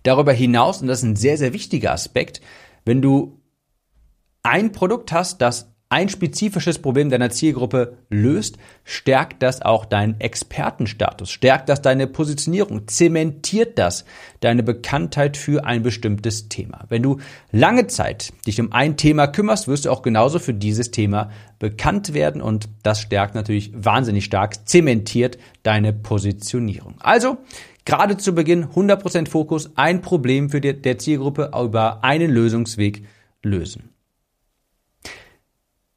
Darüber 0.04 0.32
hinaus, 0.32 0.80
und 0.80 0.86
das 0.86 0.98
ist 0.98 1.04
ein 1.04 1.16
sehr, 1.16 1.36
sehr 1.36 1.52
wichtiger 1.52 1.92
Aspekt, 1.92 2.40
wenn 2.84 3.02
du 3.02 3.40
ein 4.42 4.70
Produkt 4.72 5.10
hast, 5.10 5.40
das 5.40 5.74
ein 5.94 6.08
spezifisches 6.08 6.80
Problem 6.80 7.08
deiner 7.08 7.30
Zielgruppe 7.30 7.98
löst, 8.10 8.56
stärkt 8.82 9.44
das 9.44 9.62
auch 9.62 9.84
deinen 9.84 10.20
Expertenstatus, 10.20 11.30
stärkt 11.30 11.68
das 11.68 11.82
deine 11.82 12.08
Positionierung, 12.08 12.88
zementiert 12.88 13.78
das 13.78 14.04
deine 14.40 14.64
Bekanntheit 14.64 15.36
für 15.36 15.64
ein 15.64 15.84
bestimmtes 15.84 16.48
Thema. 16.48 16.84
Wenn 16.88 17.04
du 17.04 17.18
lange 17.52 17.86
Zeit 17.86 18.32
dich 18.44 18.60
um 18.60 18.72
ein 18.72 18.96
Thema 18.96 19.28
kümmerst, 19.28 19.68
wirst 19.68 19.84
du 19.84 19.90
auch 19.90 20.02
genauso 20.02 20.40
für 20.40 20.54
dieses 20.54 20.90
Thema 20.90 21.30
bekannt 21.60 22.12
werden 22.12 22.42
und 22.42 22.68
das 22.82 23.00
stärkt 23.00 23.36
natürlich 23.36 23.70
wahnsinnig 23.74 24.24
stark, 24.24 24.68
zementiert 24.68 25.38
deine 25.62 25.92
Positionierung. 25.92 26.96
Also 26.98 27.38
Gerade 27.84 28.16
zu 28.16 28.34
Beginn 28.34 28.66
100% 28.66 29.28
Fokus, 29.28 29.70
ein 29.76 30.00
Problem 30.00 30.50
für 30.50 30.60
die, 30.60 30.80
der 30.80 30.98
Zielgruppe 30.98 31.50
über 31.54 32.02
einen 32.02 32.30
Lösungsweg 32.30 33.04
lösen. 33.42 33.90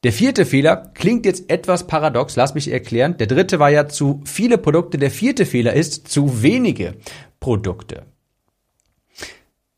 Der 0.03 0.13
vierte 0.13 0.45
Fehler 0.45 0.91
klingt 0.93 1.25
jetzt 1.25 1.49
etwas 1.49 1.87
paradox, 1.87 2.35
lass 2.35 2.53
mich 2.53 2.71
erklären. 2.71 3.17
Der 3.17 3.27
dritte 3.27 3.59
war 3.59 3.69
ja 3.69 3.87
zu 3.87 4.21
viele 4.25 4.57
Produkte, 4.57 4.97
der 4.97 5.11
vierte 5.11 5.45
Fehler 5.45 5.73
ist 5.73 6.07
zu 6.07 6.43
wenige 6.43 6.95
Produkte. 7.39 8.05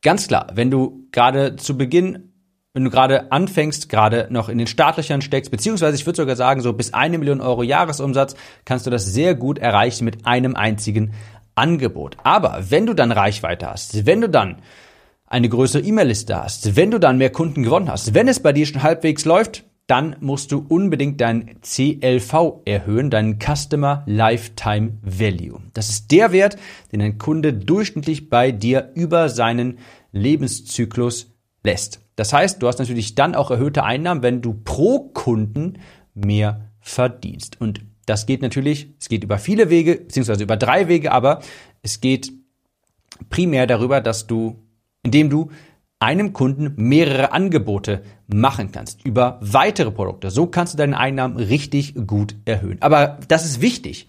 Ganz 0.01 0.27
klar, 0.27 0.51
wenn 0.53 0.71
du 0.71 1.07
gerade 1.11 1.55
zu 1.55 1.77
Beginn, 1.77 2.33
wenn 2.73 2.83
du 2.83 2.89
gerade 2.89 3.31
anfängst, 3.31 3.89
gerade 3.89 4.27
noch 4.29 4.49
in 4.49 4.57
den 4.57 4.67
Startlöchern 4.67 5.21
steckst, 5.21 5.51
beziehungsweise 5.51 5.95
ich 5.95 6.05
würde 6.05 6.17
sogar 6.17 6.35
sagen, 6.35 6.61
so 6.61 6.73
bis 6.73 6.93
eine 6.93 7.17
Million 7.17 7.41
Euro 7.41 7.63
Jahresumsatz, 7.63 8.35
kannst 8.65 8.85
du 8.85 8.89
das 8.89 9.05
sehr 9.05 9.35
gut 9.35 9.57
erreichen 9.57 10.05
mit 10.05 10.25
einem 10.25 10.55
einzigen 10.55 11.13
Angebot. 11.59 12.17
Aber 12.23 12.65
wenn 12.69 12.85
du 12.85 12.93
dann 12.93 13.11
Reichweite 13.11 13.69
hast, 13.69 14.05
wenn 14.05 14.21
du 14.21 14.29
dann 14.29 14.57
eine 15.27 15.49
größere 15.49 15.83
E-Mail-Liste 15.83 16.35
hast, 16.35 16.75
wenn 16.75 16.89
du 16.89 16.99
dann 16.99 17.19
mehr 17.19 17.29
Kunden 17.29 17.63
gewonnen 17.63 17.89
hast, 17.89 18.13
wenn 18.13 18.27
es 18.27 18.39
bei 18.39 18.51
dir 18.51 18.65
schon 18.65 18.81
halbwegs 18.81 19.25
läuft, 19.25 19.65
dann 19.89 20.15
musst 20.19 20.51
du 20.51 20.65
unbedingt 20.67 21.19
dein 21.19 21.61
CLV 21.61 22.61
erhöhen, 22.65 23.09
deinen 23.09 23.39
Customer 23.39 24.03
Lifetime 24.05 24.99
Value. 25.01 25.61
Das 25.73 25.89
ist 25.89 26.11
der 26.11 26.31
Wert, 26.31 26.57
den 26.91 27.01
ein 27.01 27.17
Kunde 27.17 27.53
durchschnittlich 27.53 28.29
bei 28.29 28.51
dir 28.51 28.91
über 28.93 29.29
seinen 29.29 29.79
Lebenszyklus 30.11 31.31
lässt. 31.63 32.01
Das 32.15 32.33
heißt, 32.33 32.61
du 32.61 32.67
hast 32.67 32.77
natürlich 32.77 33.15
dann 33.15 33.33
auch 33.33 33.49
erhöhte 33.49 33.83
Einnahmen, 33.83 34.21
wenn 34.21 34.41
du 34.41 34.53
pro 34.53 35.09
Kunden 35.09 35.79
mehr 36.13 36.69
verdienst. 36.81 37.59
Und 37.59 37.81
das 38.09 38.25
geht 38.25 38.41
natürlich, 38.41 38.89
es 38.99 39.07
geht 39.07 39.23
über 39.23 39.37
viele 39.37 39.69
Wege, 39.69 39.95
beziehungsweise 39.95 40.43
über 40.43 40.57
drei 40.57 40.87
Wege, 40.87 41.11
aber 41.11 41.41
es 41.83 42.01
geht 42.01 42.33
primär 43.29 43.67
darüber, 43.67 44.01
dass 44.01 44.25
du, 44.25 44.63
indem 45.03 45.29
du 45.29 45.51
einem 45.99 46.33
Kunden 46.33 46.73
mehrere 46.77 47.33
Angebote 47.33 48.01
machen 48.27 48.71
kannst 48.71 49.05
über 49.05 49.37
weitere 49.41 49.91
Produkte. 49.91 50.31
So 50.31 50.47
kannst 50.47 50.73
du 50.73 50.77
deine 50.77 50.97
Einnahmen 50.97 51.37
richtig 51.37 51.93
gut 52.07 52.35
erhöhen. 52.45 52.77
Aber 52.81 53.19
das 53.27 53.45
ist 53.45 53.61
wichtig. 53.61 54.07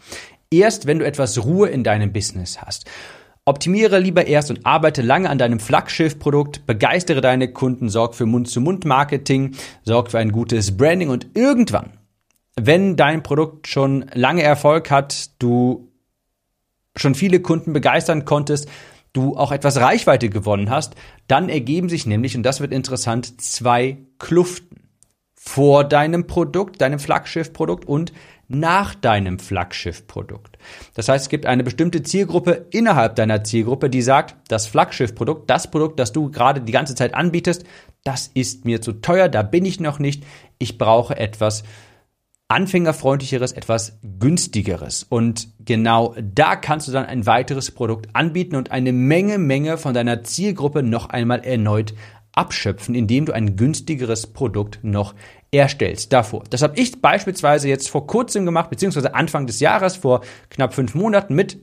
Erst 0.50 0.86
wenn 0.86 1.00
du 1.00 1.04
etwas 1.04 1.44
Ruhe 1.44 1.68
in 1.68 1.84
deinem 1.84 2.12
Business 2.12 2.62
hast. 2.62 2.88
Optimiere 3.44 3.98
lieber 3.98 4.26
erst 4.26 4.50
und 4.50 4.64
arbeite 4.64 5.02
lange 5.02 5.28
an 5.28 5.38
deinem 5.38 5.60
Flaggschiff-Produkt, 5.60 6.66
begeistere 6.66 7.20
deine 7.20 7.52
Kunden, 7.52 7.88
sorg 7.88 8.14
für 8.14 8.26
Mund-zu-Mund-Marketing, 8.26 9.56
sorg 9.82 10.10
für 10.10 10.18
ein 10.18 10.30
gutes 10.30 10.76
Branding 10.76 11.08
und 11.08 11.26
irgendwann 11.34 11.99
wenn 12.66 12.96
dein 12.96 13.22
Produkt 13.22 13.68
schon 13.68 14.06
lange 14.14 14.42
Erfolg 14.42 14.90
hat, 14.90 15.30
du 15.38 15.90
schon 16.96 17.14
viele 17.14 17.40
Kunden 17.40 17.72
begeistern 17.72 18.24
konntest, 18.24 18.68
du 19.12 19.36
auch 19.36 19.52
etwas 19.52 19.80
Reichweite 19.80 20.28
gewonnen 20.28 20.70
hast, 20.70 20.94
dann 21.26 21.48
ergeben 21.48 21.88
sich 21.88 22.06
nämlich, 22.06 22.36
und 22.36 22.42
das 22.42 22.60
wird 22.60 22.72
interessant, 22.72 23.40
zwei 23.40 23.98
Kluften. 24.18 24.76
Vor 25.42 25.84
deinem 25.84 26.26
Produkt, 26.26 26.82
deinem 26.82 26.98
Flaggschiffprodukt 26.98 27.86
und 27.86 28.12
nach 28.46 28.94
deinem 28.94 29.38
Flaggschiffprodukt. 29.38 30.58
Das 30.94 31.08
heißt, 31.08 31.24
es 31.24 31.28
gibt 31.30 31.46
eine 31.46 31.64
bestimmte 31.64 32.02
Zielgruppe 32.02 32.66
innerhalb 32.70 33.16
deiner 33.16 33.42
Zielgruppe, 33.42 33.88
die 33.88 34.02
sagt, 34.02 34.36
das 34.48 34.66
Flaggschiffprodukt, 34.66 35.48
das 35.48 35.70
Produkt, 35.70 35.98
das 35.98 36.12
du 36.12 36.30
gerade 36.30 36.60
die 36.60 36.72
ganze 36.72 36.94
Zeit 36.94 37.14
anbietest, 37.14 37.64
das 38.04 38.30
ist 38.34 38.64
mir 38.64 38.82
zu 38.82 38.92
teuer, 38.92 39.28
da 39.28 39.42
bin 39.42 39.64
ich 39.64 39.80
noch 39.80 39.98
nicht, 39.98 40.24
ich 40.58 40.78
brauche 40.78 41.16
etwas 41.16 41.62
anfängerfreundlicheres, 42.50 43.52
etwas 43.52 43.98
günstigeres. 44.18 45.04
Und 45.04 45.48
genau 45.60 46.16
da 46.20 46.56
kannst 46.56 46.88
du 46.88 46.92
dann 46.92 47.06
ein 47.06 47.24
weiteres 47.24 47.70
Produkt 47.70 48.08
anbieten 48.12 48.56
und 48.56 48.72
eine 48.72 48.92
Menge, 48.92 49.38
Menge 49.38 49.78
von 49.78 49.94
deiner 49.94 50.24
Zielgruppe 50.24 50.82
noch 50.82 51.10
einmal 51.10 51.44
erneut 51.44 51.94
abschöpfen, 52.32 52.96
indem 52.96 53.26
du 53.26 53.32
ein 53.32 53.54
günstigeres 53.56 54.26
Produkt 54.26 54.80
noch 54.82 55.14
erstellst 55.52 56.12
davor. 56.12 56.42
Das 56.50 56.62
habe 56.62 56.78
ich 56.78 57.00
beispielsweise 57.00 57.68
jetzt 57.68 57.88
vor 57.88 58.08
kurzem 58.08 58.44
gemacht, 58.44 58.68
beziehungsweise 58.70 59.14
Anfang 59.14 59.46
des 59.46 59.60
Jahres, 59.60 59.96
vor 59.96 60.22
knapp 60.48 60.74
fünf 60.74 60.94
Monaten 60.94 61.34
mit 61.34 61.58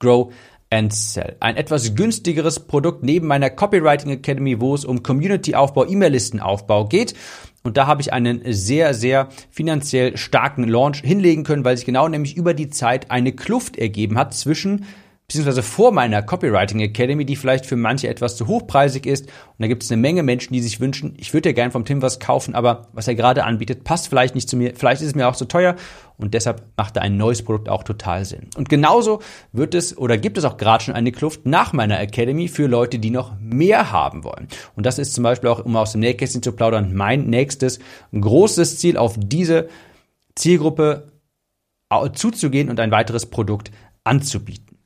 Grow 0.00 0.32
and 0.70 0.92
Sell. 0.92 1.36
Ein 1.38 1.56
etwas 1.56 1.94
günstigeres 1.94 2.60
Produkt 2.60 3.04
neben 3.04 3.28
meiner 3.28 3.50
Copywriting 3.50 4.10
Academy, 4.10 4.60
wo 4.60 4.74
es 4.74 4.84
um 4.84 5.02
Community-Aufbau, 5.02 5.86
E-Mail-Listenaufbau 5.86 6.86
geht. 6.86 7.14
Und 7.62 7.76
da 7.76 7.86
habe 7.86 8.02
ich 8.02 8.12
einen 8.12 8.42
sehr, 8.52 8.92
sehr 8.94 9.28
finanziell 9.50 10.16
starken 10.16 10.64
Launch 10.64 11.00
hinlegen 11.02 11.44
können, 11.44 11.64
weil 11.64 11.76
sich 11.76 11.86
genau 11.86 12.08
nämlich 12.08 12.36
über 12.36 12.54
die 12.54 12.68
Zeit 12.68 13.10
eine 13.10 13.32
Kluft 13.32 13.76
ergeben 13.76 14.18
hat 14.18 14.34
zwischen 14.34 14.84
beziehungsweise 15.32 15.62
vor 15.62 15.92
meiner 15.92 16.20
Copywriting 16.20 16.80
Academy, 16.80 17.24
die 17.24 17.36
vielleicht 17.36 17.64
für 17.64 17.76
manche 17.76 18.06
etwas 18.06 18.36
zu 18.36 18.48
hochpreisig 18.48 19.06
ist. 19.06 19.26
Und 19.28 19.60
da 19.60 19.66
gibt 19.66 19.82
es 19.82 19.90
eine 19.90 20.00
Menge 20.00 20.22
Menschen, 20.22 20.52
die 20.52 20.60
sich 20.60 20.78
wünschen, 20.78 21.14
ich 21.16 21.32
würde 21.32 21.48
ja 21.48 21.54
gern 21.54 21.70
vom 21.70 21.86
Tim 21.86 22.02
was 22.02 22.20
kaufen, 22.20 22.54
aber 22.54 22.88
was 22.92 23.08
er 23.08 23.14
gerade 23.14 23.44
anbietet, 23.44 23.82
passt 23.82 24.08
vielleicht 24.08 24.34
nicht 24.34 24.46
zu 24.46 24.58
mir, 24.58 24.74
vielleicht 24.74 25.00
ist 25.00 25.08
es 25.08 25.14
mir 25.14 25.26
auch 25.26 25.36
zu 25.36 25.46
teuer 25.46 25.76
und 26.22 26.34
deshalb 26.34 26.62
macht 26.76 26.96
da 26.96 27.00
ein 27.00 27.16
neues 27.16 27.42
Produkt 27.42 27.68
auch 27.68 27.82
total 27.82 28.24
Sinn. 28.24 28.48
Und 28.56 28.68
genauso 28.68 29.20
wird 29.52 29.74
es 29.74 29.96
oder 29.96 30.18
gibt 30.18 30.38
es 30.38 30.44
auch 30.44 30.56
gerade 30.56 30.84
schon 30.84 30.94
eine 30.94 31.12
Kluft 31.12 31.46
nach 31.46 31.72
meiner 31.72 32.00
Academy 32.00 32.48
für 32.48 32.66
Leute, 32.66 32.98
die 32.98 33.10
noch 33.10 33.32
mehr 33.40 33.92
haben 33.92 34.24
wollen. 34.24 34.48
Und 34.76 34.86
das 34.86 34.98
ist 34.98 35.14
zum 35.14 35.24
Beispiel 35.24 35.50
auch, 35.50 35.64
um 35.64 35.76
aus 35.76 35.92
dem 35.92 36.00
Nähkästchen 36.00 36.42
zu 36.42 36.52
plaudern, 36.52 36.94
mein 36.94 37.26
nächstes 37.26 37.78
großes 38.12 38.78
Ziel, 38.78 38.96
auf 38.96 39.16
diese 39.18 39.68
Zielgruppe 40.34 41.12
zuzugehen 42.14 42.70
und 42.70 42.80
ein 42.80 42.90
weiteres 42.90 43.26
Produkt 43.26 43.70
anzubieten. 44.02 44.78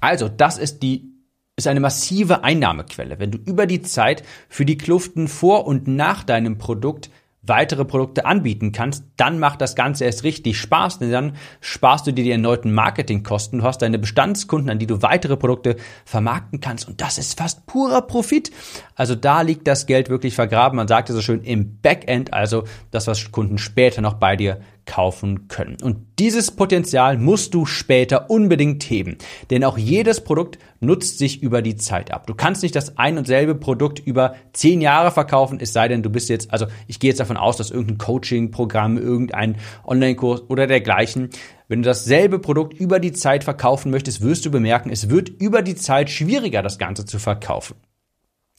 Also, 0.00 0.28
das 0.28 0.56
ist 0.56 0.82
die 0.82 1.18
ist 1.58 1.66
eine 1.66 1.80
massive 1.80 2.44
Einnahmequelle. 2.44 3.18
Wenn 3.18 3.32
du 3.32 3.38
über 3.38 3.66
die 3.66 3.82
Zeit 3.82 4.22
für 4.48 4.64
die 4.64 4.78
Kluften 4.78 5.26
vor 5.26 5.66
und 5.66 5.88
nach 5.88 6.22
deinem 6.22 6.56
Produkt 6.56 7.10
weitere 7.48 7.84
Produkte 7.84 8.24
anbieten 8.24 8.72
kannst, 8.72 9.04
dann 9.16 9.38
macht 9.38 9.60
das 9.60 9.74
Ganze 9.74 10.04
erst 10.04 10.24
richtig 10.24 10.58
Spaß, 10.58 10.98
denn 10.98 11.10
dann 11.10 11.32
sparst 11.60 12.06
du 12.06 12.12
dir 12.12 12.24
die 12.24 12.30
erneuten 12.30 12.72
Marketingkosten, 12.72 13.60
du 13.60 13.64
hast 13.64 13.82
deine 13.82 13.98
Bestandskunden, 13.98 14.70
an 14.70 14.78
die 14.78 14.86
du 14.86 15.02
weitere 15.02 15.36
Produkte 15.36 15.76
vermarkten 16.04 16.60
kannst 16.60 16.88
und 16.88 17.00
das 17.00 17.18
ist 17.18 17.38
fast 17.38 17.66
purer 17.66 18.02
Profit. 18.02 18.50
Also 18.94 19.14
da 19.14 19.42
liegt 19.42 19.66
das 19.66 19.86
Geld 19.86 20.08
wirklich 20.08 20.34
vergraben, 20.34 20.76
man 20.76 20.88
sagt 20.88 21.08
ja 21.08 21.14
so 21.14 21.20
schön 21.20 21.42
im 21.42 21.80
Backend, 21.80 22.32
also 22.32 22.64
das, 22.90 23.06
was 23.06 23.30
Kunden 23.32 23.58
später 23.58 24.00
noch 24.00 24.14
bei 24.14 24.36
dir 24.36 24.60
kaufen 24.88 25.46
können. 25.46 25.76
Und 25.80 25.98
dieses 26.18 26.50
Potenzial 26.50 27.18
musst 27.18 27.54
du 27.54 27.66
später 27.66 28.30
unbedingt 28.30 28.82
heben, 28.84 29.18
denn 29.50 29.62
auch 29.62 29.78
jedes 29.78 30.24
Produkt 30.24 30.58
nutzt 30.80 31.18
sich 31.18 31.42
über 31.42 31.62
die 31.62 31.76
Zeit 31.76 32.12
ab. 32.12 32.26
Du 32.26 32.34
kannst 32.34 32.62
nicht 32.62 32.74
das 32.74 32.98
ein 32.98 33.18
und 33.18 33.26
selbe 33.26 33.54
Produkt 33.54 34.00
über 34.00 34.34
zehn 34.52 34.80
Jahre 34.80 35.10
verkaufen, 35.10 35.58
es 35.60 35.72
sei 35.72 35.86
denn, 35.88 36.02
du 36.02 36.10
bist 36.10 36.28
jetzt, 36.30 36.52
also 36.52 36.66
ich 36.86 36.98
gehe 36.98 37.10
jetzt 37.10 37.20
davon 37.20 37.36
aus, 37.36 37.56
dass 37.56 37.70
irgendein 37.70 37.98
Coaching-Programm, 37.98 38.96
irgendein 38.96 39.56
Online-Kurs 39.84 40.48
oder 40.48 40.66
dergleichen 40.66 41.30
wenn 41.70 41.82
du 41.82 41.86
dasselbe 41.86 42.38
Produkt 42.38 42.72
über 42.72 42.98
die 42.98 43.12
Zeit 43.12 43.44
verkaufen 43.44 43.90
möchtest, 43.90 44.22
wirst 44.22 44.46
du 44.46 44.50
bemerken, 44.50 44.88
es 44.88 45.10
wird 45.10 45.28
über 45.28 45.60
die 45.60 45.74
Zeit 45.74 46.08
schwieriger, 46.08 46.62
das 46.62 46.78
Ganze 46.78 47.04
zu 47.04 47.18
verkaufen. 47.18 47.76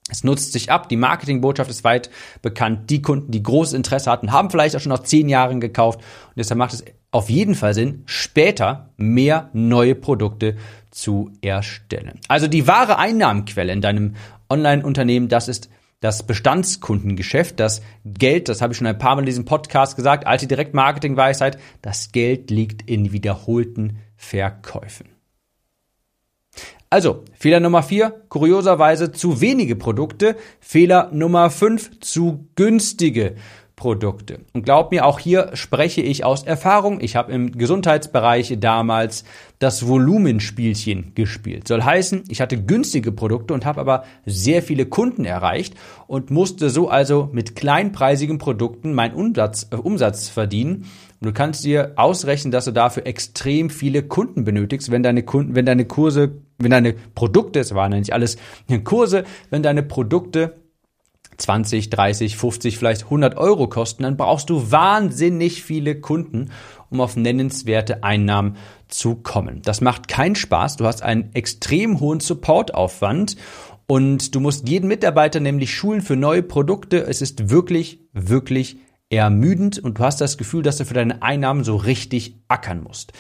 Es 0.10 0.24
nutzt 0.24 0.54
sich 0.54 0.72
ab, 0.72 0.90
die 0.90 0.98
Marketingbotschaft 0.98 1.70
ist 1.70 1.84
weit 1.84 2.10
bekannt. 2.42 2.90
Die 2.90 3.02
Kunden, 3.02 3.32
die 3.32 3.44
großes 3.44 3.74
Interesse 3.74 4.12
hatten, 4.12 4.32
haben 4.32 4.50
vielleicht 4.50 4.76
auch 4.76 4.80
schon 4.80 4.92
nach 4.92 5.04
zehn 5.04 5.30
Jahren 5.30 5.60
gekauft. 5.60 6.00
Und 6.00 6.38
deshalb 6.38 6.58
macht 6.58 6.74
es 6.74 6.84
auf 7.12 7.30
jeden 7.30 7.56
Fall 7.56 7.74
Sinn, 7.74 8.04
später 8.06 8.90
mehr 8.98 9.50
neue 9.54 9.96
Produkte 9.96 10.58
zu 10.92 11.32
erstellen. 11.42 12.20
Also 12.28 12.48
die 12.48 12.68
wahre 12.68 12.98
Einnahmenquelle 12.98 13.72
in 13.72 13.82
deinem 13.82 14.16
Online-Unternehmen, 14.50 15.28
das 15.28 15.48
ist 15.48 15.70
das 16.02 16.24
Bestandskundengeschäft, 16.24 17.60
das 17.60 17.82
Geld, 18.06 18.48
das 18.48 18.62
habe 18.62 18.74
ich 18.74 18.78
schon 18.78 18.88
ein 18.88 18.98
paar 18.98 19.16
Mal 19.16 19.22
in 19.22 19.26
diesem 19.26 19.46
Podcast 19.46 19.96
gesagt, 19.96 20.28
alte 20.28 20.48
Direktmarketing-Weisheit, 20.48 21.60
das 21.82 22.12
Geld 22.12 22.52
liegt 22.52 22.90
in 22.90 23.12
wiederholten 23.12 23.98
Verkäufen. 24.16 25.19
Also, 26.92 27.24
Fehler 27.38 27.60
Nummer 27.60 27.84
vier, 27.84 28.24
kurioserweise 28.30 29.12
zu 29.12 29.42
wenige 29.42 29.76
Produkte. 29.76 30.36
Fehler 30.60 31.12
Nummer 31.14 31.52
fünf, 31.52 32.00
zu 32.00 32.48
günstige 32.56 33.36
Produkte. 33.76 34.40
Und 34.54 34.64
glaub 34.66 34.92
mir, 34.92 35.06
auch 35.06 35.20
hier 35.20 35.52
spreche 35.54 36.02
ich 36.02 36.26
aus 36.26 36.44
Erfahrung. 36.44 37.00
Ich 37.00 37.16
habe 37.16 37.32
im 37.32 37.52
Gesundheitsbereich 37.52 38.58
damals 38.60 39.24
das 39.60 39.88
Volumenspielchen 39.88 41.14
gespielt. 41.14 41.68
Soll 41.68 41.84
heißen, 41.84 42.24
ich 42.28 42.42
hatte 42.42 42.62
günstige 42.62 43.12
Produkte 43.12 43.54
und 43.54 43.68
habe 43.68 43.80
aber 43.80 44.04
sehr 44.26 44.64
viele 44.64 44.88
Kunden 44.88 45.26
erreicht 45.26 45.76
und 46.08 46.32
musste 46.32 46.72
so 46.72 46.90
also 46.90 47.30
mit 47.32 47.56
kleinpreisigen 47.56 48.40
Produkten 48.40 48.94
meinen 48.94 49.14
Umsatz, 49.14 49.68
äh, 49.72 49.76
Umsatz 49.76 50.28
verdienen 50.28 50.88
und 51.22 51.28
du 51.28 51.34
kannst 51.34 51.66
dir 51.66 51.94
ausrechnen, 51.98 52.52
dass 52.52 52.66
du 52.66 52.72
dafür 52.72 53.06
extrem 53.06 53.70
viele 53.70 54.04
Kunden 54.04 54.46
benötigst, 54.46 54.90
wenn 54.90 55.04
deine 55.04 55.24
Kunden, 55.24 55.54
wenn 55.54 55.66
deine 55.66 55.86
Kurse, 55.86 56.42
wenn 56.58 56.72
deine 56.72 56.94
Produkte, 56.94 57.60
es 57.60 57.76
waren 57.76 57.92
ja 57.92 58.00
nicht 58.00 58.14
alles 58.14 58.38
Kurse, 58.86 59.26
wenn 59.50 59.62
deine 59.62 59.84
Produkte 59.84 60.56
20, 61.40 61.90
30, 61.90 62.38
50, 62.38 62.78
vielleicht 62.78 63.04
100 63.06 63.38
Euro 63.38 63.68
kosten, 63.68 64.04
dann 64.04 64.18
brauchst 64.18 64.50
du 64.50 64.72
wahnsinnig 64.72 65.64
viele 65.64 66.00
Kunden, 66.00 66.52
um 66.90 67.02
auf 67.02 67.16
nennenswerte 67.16 68.04
Einnahmen 68.04 68.58
zu 68.88 69.16
kommen. 69.16 69.62
Das 69.64 69.82
macht 69.82 70.08
keinen 70.08 70.36
Spaß. 70.36 70.78
Du 70.78 70.86
hast 70.86 71.02
einen 71.02 71.34
extrem 71.34 72.00
hohen 72.00 72.20
Supportaufwand 72.20 73.38
und 73.88 74.36
du 74.36 74.40
musst 74.40 74.68
jeden 74.70 74.88
Mitarbeiter 74.88 75.40
nämlich 75.40 75.74
schulen 75.74 76.02
für 76.02 76.16
neue 76.16 76.44
Produkte. 76.44 77.06
Es 77.08 77.22
ist 77.22 77.50
wirklich, 77.50 78.00
wirklich 78.14 78.78
ermüdend 79.10 79.80
und 79.80 80.00
du 80.00 80.04
hast 80.04 80.22
das 80.22 80.38
Gefühl, 80.38 80.64
dass 80.64 80.78
du 80.78 80.86
für 80.86 80.94
deine 80.94 81.22
Einnahmen 81.22 81.64
so 81.64 81.76
richtig 81.76 82.36
ackern 82.48 82.84
musst. 82.84 83.14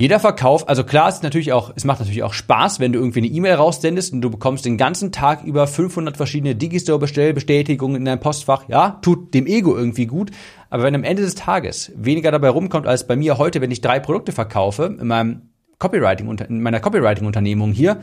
Jeder 0.00 0.20
Verkauf, 0.20 0.68
also 0.68 0.84
klar, 0.84 1.08
es 1.08 1.16
ist 1.16 1.22
natürlich 1.24 1.52
auch, 1.52 1.72
es 1.74 1.84
macht 1.84 1.98
natürlich 1.98 2.22
auch 2.22 2.32
Spaß, 2.32 2.78
wenn 2.78 2.92
du 2.92 3.00
irgendwie 3.00 3.18
eine 3.18 3.26
E-Mail 3.26 3.54
raussendest 3.54 4.12
und 4.12 4.20
du 4.20 4.30
bekommst 4.30 4.64
den 4.64 4.76
ganzen 4.76 5.10
Tag 5.10 5.42
über 5.42 5.66
500 5.66 6.16
verschiedene 6.16 6.54
Digistore-Bestellbestätigungen 6.54 7.96
in 7.96 8.04
deinem 8.04 8.20
Postfach. 8.20 8.68
Ja, 8.68 9.00
tut 9.02 9.34
dem 9.34 9.48
Ego 9.48 9.76
irgendwie 9.76 10.06
gut. 10.06 10.30
Aber 10.70 10.84
wenn 10.84 10.94
am 10.94 11.02
Ende 11.02 11.22
des 11.22 11.34
Tages 11.34 11.90
weniger 11.96 12.30
dabei 12.30 12.48
rumkommt 12.50 12.86
als 12.86 13.08
bei 13.08 13.16
mir 13.16 13.38
heute, 13.38 13.60
wenn 13.60 13.72
ich 13.72 13.80
drei 13.80 13.98
Produkte 13.98 14.30
verkaufe 14.30 14.96
in 15.00 15.06
meinem 15.08 15.48
Copywriting, 15.80 16.38
in 16.48 16.62
meiner 16.62 16.78
Copywriting-Unternehmung 16.78 17.72
hier, 17.72 18.00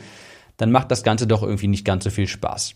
dann 0.58 0.74
macht 0.74 0.92
das 0.92 1.02
Ganze 1.02 1.28
doch 1.28 1.44
irgendwie 1.44 1.70
nicht 1.70 1.86
ganz 1.86 2.04
so 2.04 2.10
viel 2.10 2.28
Spaß. 2.28 2.76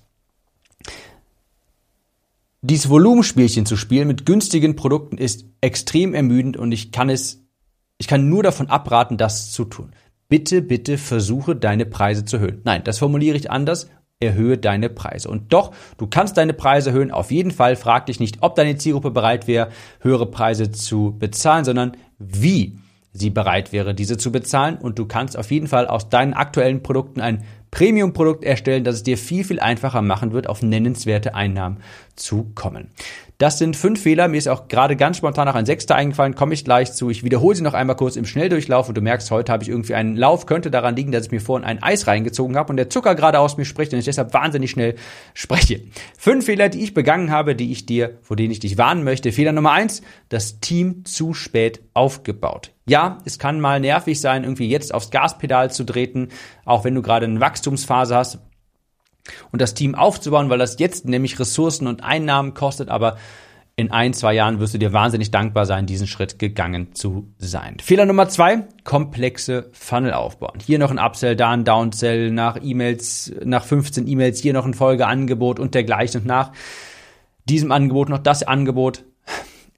Dieses 2.61 2.89
Volumenspielchen 2.89 3.65
zu 3.65 3.77
spielen 3.77 4.07
mit 4.07 4.25
günstigen 4.25 4.75
Produkten 4.75 5.17
ist 5.17 5.45
extrem 5.61 6.13
ermüdend 6.13 6.57
und 6.57 6.73
ich 6.73 6.91
kann 6.91 7.09
es, 7.09 7.45
ich 7.97 8.07
kann 8.07 8.27
nur 8.27 8.43
davon 8.43 8.67
abraten, 8.67 9.17
das 9.17 9.51
zu 9.51 9.63
tun. 9.63 9.91
Bitte, 10.27 10.61
bitte 10.61 10.97
versuche 10.97 11.55
deine 11.55 11.85
Preise 11.85 12.25
zu 12.25 12.35
erhöhen. 12.35 12.61
Nein, 12.65 12.83
das 12.83 12.99
formuliere 12.99 13.37
ich 13.37 13.49
anders. 13.49 13.89
Erhöhe 14.19 14.57
deine 14.57 14.89
Preise. 14.89 15.29
Und 15.29 15.53
doch, 15.53 15.71
du 15.97 16.05
kannst 16.07 16.35
deine 16.35 16.53
Preise 16.53 16.89
erhöhen. 16.89 17.11
Auf 17.11 17.31
jeden 17.31 17.51
Fall 17.51 17.77
frag 17.77 18.07
dich 18.07 18.19
nicht, 18.19 18.39
ob 18.41 18.55
deine 18.55 18.75
Zielgruppe 18.75 19.11
bereit 19.11 19.47
wäre, 19.47 19.69
höhere 20.01 20.29
Preise 20.29 20.71
zu 20.71 21.15
bezahlen, 21.17 21.63
sondern 21.63 21.95
wie 22.17 22.77
sie 23.13 23.29
bereit 23.29 23.71
wäre, 23.71 23.95
diese 23.95 24.17
zu 24.17 24.33
bezahlen. 24.33 24.77
Und 24.77 24.99
du 24.99 25.05
kannst 25.05 25.37
auf 25.37 25.49
jeden 25.51 25.67
Fall 25.67 25.87
aus 25.87 26.09
deinen 26.09 26.33
aktuellen 26.33 26.83
Produkten 26.83 27.21
ein 27.21 27.45
Premium-Produkt 27.71 28.43
erstellen, 28.43 28.83
das 28.83 28.95
es 28.95 29.03
dir 29.03 29.17
viel, 29.17 29.43
viel 29.43 29.59
einfacher 29.59 30.01
machen 30.01 30.33
wird, 30.33 30.47
auf 30.47 30.61
nennenswerte 30.61 31.35
Einnahmen 31.35 31.77
zu 32.15 32.51
kommen. 32.55 32.89
Das 33.39 33.57
sind 33.57 33.77
fünf 33.77 34.01
Fehler. 34.01 34.27
Mir 34.27 34.35
ist 34.35 34.49
auch 34.49 34.67
gerade 34.67 34.97
ganz 34.97 35.15
spontan 35.15 35.47
noch 35.47 35.55
ein 35.55 35.65
sechster 35.65 35.95
eingefallen, 35.95 36.35
komme 36.35 36.53
ich 36.53 36.65
gleich 36.65 36.91
zu. 36.91 37.09
Ich 37.09 37.23
wiederhole 37.23 37.55
sie 37.55 37.63
noch 37.63 37.73
einmal 37.73 37.95
kurz 37.95 38.17
im 38.17 38.25
Schnelldurchlauf 38.25 38.89
und 38.89 38.97
du 38.97 39.01
merkst, 39.01 39.31
heute 39.31 39.53
habe 39.53 39.63
ich 39.63 39.69
irgendwie 39.69 39.95
einen 39.95 40.17
Lauf. 40.17 40.45
Könnte 40.45 40.69
daran 40.69 40.97
liegen, 40.97 41.13
dass 41.13 41.27
ich 41.27 41.31
mir 41.31 41.39
vorhin 41.39 41.65
ein 41.65 41.81
Eis 41.81 42.05
reingezogen 42.05 42.57
habe 42.57 42.71
und 42.71 42.75
der 42.75 42.89
Zucker 42.89 43.15
gerade 43.15 43.39
aus 43.39 43.55
mir 43.55 43.63
spricht 43.63 43.93
und 43.93 43.99
ich 43.99 44.03
deshalb 44.03 44.33
wahnsinnig 44.33 44.71
schnell 44.71 44.95
spreche. 45.33 45.83
Fünf 46.17 46.47
Fehler, 46.47 46.67
die 46.67 46.83
ich 46.83 46.93
begangen 46.93 47.31
habe, 47.31 47.55
die 47.55 47.71
ich 47.71 47.85
dir, 47.85 48.17
vor 48.23 48.35
denen 48.35 48.51
ich 48.51 48.59
dich 48.59 48.77
warnen 48.77 49.05
möchte. 49.05 49.31
Fehler 49.31 49.53
Nummer 49.53 49.71
eins, 49.71 50.01
das 50.27 50.59
Team 50.59 51.05
zu 51.05 51.33
spät 51.33 51.79
aufgebaut. 51.93 52.71
Ja, 52.87 53.19
es 53.23 53.39
kann 53.39 53.61
mal 53.61 53.79
nervig 53.79 54.19
sein, 54.19 54.43
irgendwie 54.43 54.67
jetzt 54.67 54.93
aufs 54.93 55.11
Gaspedal 55.11 55.71
zu 55.71 55.85
treten, 55.85 56.27
auch 56.65 56.83
wenn 56.83 56.95
du 56.95 57.01
gerade 57.01 57.25
eine 57.25 57.39
Wachstumsphase 57.39 58.17
hast 58.17 58.39
und 59.51 59.61
das 59.61 59.73
Team 59.73 59.95
aufzubauen, 59.95 60.49
weil 60.49 60.59
das 60.59 60.79
jetzt 60.79 61.05
nämlich 61.05 61.39
Ressourcen 61.39 61.87
und 61.87 62.03
Einnahmen 62.03 62.53
kostet, 62.53 62.89
aber 62.89 63.17
in 63.79 63.91
ein, 63.91 64.13
zwei 64.13 64.33
Jahren 64.33 64.59
wirst 64.59 64.73
du 64.73 64.77
dir 64.77 64.91
wahnsinnig 64.91 65.31
dankbar 65.31 65.65
sein, 65.65 65.85
diesen 65.85 66.05
Schritt 66.05 66.37
gegangen 66.37 66.93
zu 66.95 67.33
sein. 67.37 67.77
Fehler 67.81 68.05
Nummer 68.05 68.27
zwei, 68.27 68.67
komplexe 68.83 69.69
Funnel 69.71 70.11
aufbauen. 70.11 70.59
Hier 70.61 70.79
noch 70.79 70.91
ein 70.91 70.99
Upsell, 70.99 71.37
da 71.37 71.51
ein 71.51 71.63
Downsell, 71.63 72.29
nach 72.29 72.57
E-Mails, 72.61 73.31
nach 73.45 73.63
15 73.63 74.05
E-Mails, 74.05 74.41
hier 74.41 74.51
noch 74.51 74.65
ein 74.65 74.73
Folgeangebot 74.73 75.61
und 75.61 75.75
dergleichen 75.75 76.21
und 76.21 76.27
nach 76.27 76.51
diesem 77.45 77.71
Angebot 77.71 78.09
noch 78.09 78.19
das 78.19 78.43
Angebot. 78.43 79.05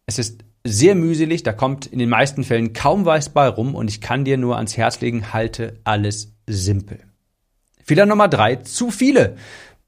Es 0.08 0.18
ist 0.18 0.44
sehr 0.64 0.96
mühselig, 0.96 1.44
da 1.44 1.54
kommt 1.54 1.86
in 1.86 2.00
den 2.00 2.10
meisten 2.10 2.44
Fällen 2.44 2.74
kaum 2.74 3.06
was 3.06 3.30
bei 3.30 3.48
rum 3.48 3.76
und 3.76 3.88
ich 3.88 4.02
kann 4.02 4.26
dir 4.26 4.38
nur 4.38 4.58
ans 4.58 4.78
Herz 4.78 5.00
legen, 5.02 5.32
halte 5.32 5.80
alles 5.84 6.34
simpel. 6.48 7.11
Fehler 7.92 8.06
Nummer 8.06 8.30
drei, 8.30 8.56
zu 8.56 8.90
viele 8.90 9.36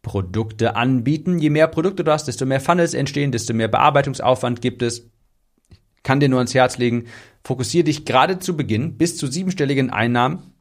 Produkte 0.01 0.75
anbieten. 0.75 1.39
Je 1.39 1.49
mehr 1.49 1.69
Produkte 1.69 2.03
du 2.03 2.11
hast, 2.11 2.27
desto 2.27 2.45
mehr 2.45 2.59
Funnels 2.59 2.93
entstehen, 2.93 3.31
desto 3.31 3.53
mehr 3.53 3.69
Bearbeitungsaufwand 3.69 4.59
gibt 4.59 4.81
es. 4.81 5.09
Kann 6.03 6.19
dir 6.19 6.27
nur 6.27 6.39
ans 6.39 6.53
Herz 6.53 6.77
legen, 6.77 7.05
fokussiere 7.45 7.85
dich 7.85 8.03
gerade 8.03 8.39
zu 8.39 8.57
Beginn 8.57 8.97
bis 8.97 9.15
zu 9.15 9.27
siebenstelligen 9.27 9.89
Einnahmen 9.89 10.51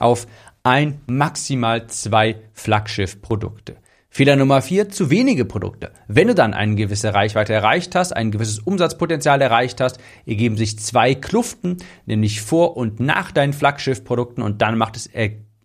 auf 0.00 0.26
ein, 0.64 1.00
maximal 1.06 1.86
zwei 1.86 2.34
Flaggschiff-Produkte. 2.52 3.76
Fehler 4.10 4.34
Nummer 4.34 4.60
vier, 4.60 4.88
zu 4.88 5.08
wenige 5.08 5.44
Produkte. 5.44 5.92
Wenn 6.08 6.26
du 6.26 6.34
dann 6.34 6.52
eine 6.52 6.74
gewisse 6.74 7.14
Reichweite 7.14 7.52
erreicht 7.52 7.94
hast, 7.94 8.10
ein 8.10 8.32
gewisses 8.32 8.58
Umsatzpotenzial 8.58 9.40
erreicht 9.40 9.80
hast, 9.80 10.00
ergeben 10.24 10.56
sich 10.56 10.80
zwei 10.80 11.14
Kluften, 11.14 11.76
nämlich 12.06 12.40
vor 12.40 12.76
und 12.76 12.98
nach 12.98 13.30
deinen 13.30 13.52
Flaggschiff-Produkten 13.52 14.42
und 14.42 14.62
dann 14.62 14.76
macht 14.76 14.96
es, 14.96 15.08